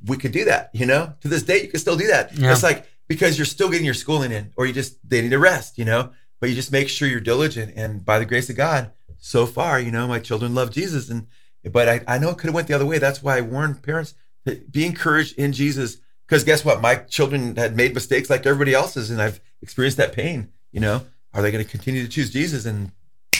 [0.05, 0.71] We could do that.
[0.73, 2.37] You know, to this day, you can still do that.
[2.37, 2.51] Yeah.
[2.51, 5.39] It's like because you're still getting your schooling in, or you just they need a
[5.39, 5.77] rest.
[5.77, 7.73] You know, but you just make sure you're diligent.
[7.75, 11.09] And by the grace of God, so far, you know, my children love Jesus.
[11.09, 11.27] And
[11.63, 12.97] but I, I know it could have went the other way.
[12.97, 14.13] That's why I warn parents
[14.45, 15.97] to be encouraged in Jesus.
[16.25, 16.81] Because guess what?
[16.81, 20.49] My children had made mistakes like everybody else's, and I've experienced that pain.
[20.71, 22.65] You know, are they going to continue to choose Jesus?
[22.65, 22.91] And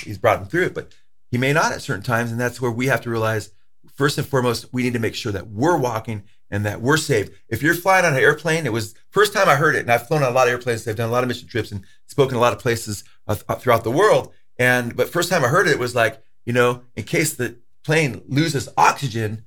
[0.03, 0.93] He's brought them through it, but
[1.30, 3.51] He may not at certain times, and that's where we have to realize
[3.93, 7.32] first and foremost we need to make sure that we're walking and that we're saved.
[7.49, 10.07] If you're flying on an airplane, it was first time I heard it, and I've
[10.07, 10.88] flown on a lot of airplanes.
[10.88, 13.84] I've done a lot of mission trips and spoken a lot of places uh, throughout
[13.84, 14.34] the world.
[14.59, 17.57] And but first time I heard it, it was like you know, in case the
[17.83, 19.43] plane loses oxygen,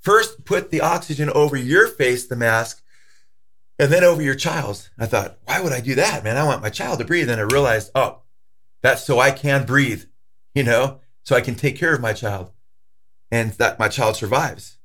[0.00, 2.84] first put the oxygen over your face, the mask,
[3.80, 4.88] and then over your child's.
[4.96, 6.36] I thought, why would I do that, man?
[6.36, 7.28] I want my child to breathe.
[7.28, 8.22] And I realized, oh,
[8.80, 10.04] that's so I can breathe,
[10.54, 12.52] you know, so I can take care of my child
[13.32, 14.78] and that my child survives,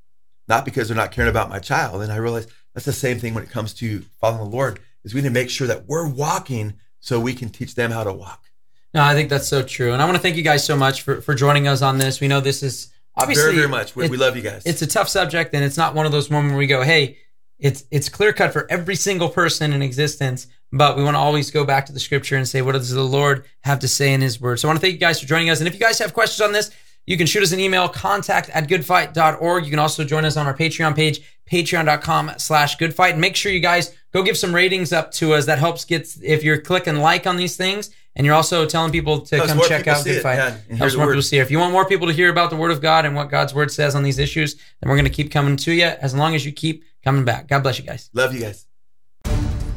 [0.48, 2.02] not because they're not caring about my child.
[2.02, 5.14] And I realized that's the same thing when it comes to following the Lord is
[5.14, 8.12] we need to make sure that we're walking so we can teach them how to
[8.12, 8.51] walk.
[8.94, 9.92] No, I think that's so true.
[9.92, 12.20] And I want to thank you guys so much for, for joining us on this.
[12.20, 13.96] We know this is obviously very, very much.
[13.96, 14.64] We, we love you guys.
[14.66, 17.18] it's a tough subject and it's not one of those moments where we go, hey,
[17.58, 21.50] it's it's clear cut for every single person in existence, but we want to always
[21.50, 24.20] go back to the scripture and say, what does the Lord have to say in
[24.20, 24.58] his word?
[24.58, 25.60] So I want to thank you guys for joining us.
[25.60, 26.72] And if you guys have questions on this,
[27.06, 29.64] you can shoot us an email, contact at goodfight.org.
[29.64, 31.20] You can also join us on our Patreon page,
[31.50, 33.12] patreon.com slash goodfight.
[33.12, 35.46] And make sure you guys go give some ratings up to us.
[35.46, 39.20] That helps get, if you're clicking like on these things and you're also telling people
[39.20, 40.36] to Helps come check out see Good Fight.
[40.36, 41.12] yeah, and helps more word.
[41.12, 41.42] people see it.
[41.42, 43.54] If you want more people to hear about the Word of God and what God's
[43.54, 46.34] Word says on these issues, then we're going to keep coming to you as long
[46.34, 47.48] as you keep coming back.
[47.48, 48.10] God bless you guys.
[48.12, 48.66] love you guys.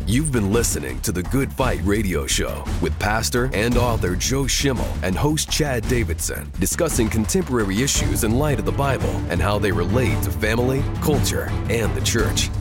[0.08, 4.86] You've been listening to the Good Fight Radio Show with pastor and author Joe Schimmel
[5.02, 9.72] and host Chad Davidson discussing contemporary issues in light of the Bible and how they
[9.72, 12.52] relate to family, culture, and the church.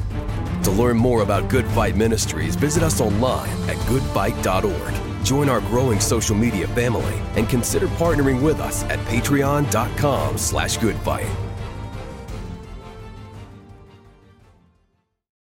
[0.65, 5.25] To learn more about Good Fight Ministries, visit us online at goodfight.org.
[5.25, 11.44] Join our growing social media family and consider partnering with us at patreon.com slash goodfight.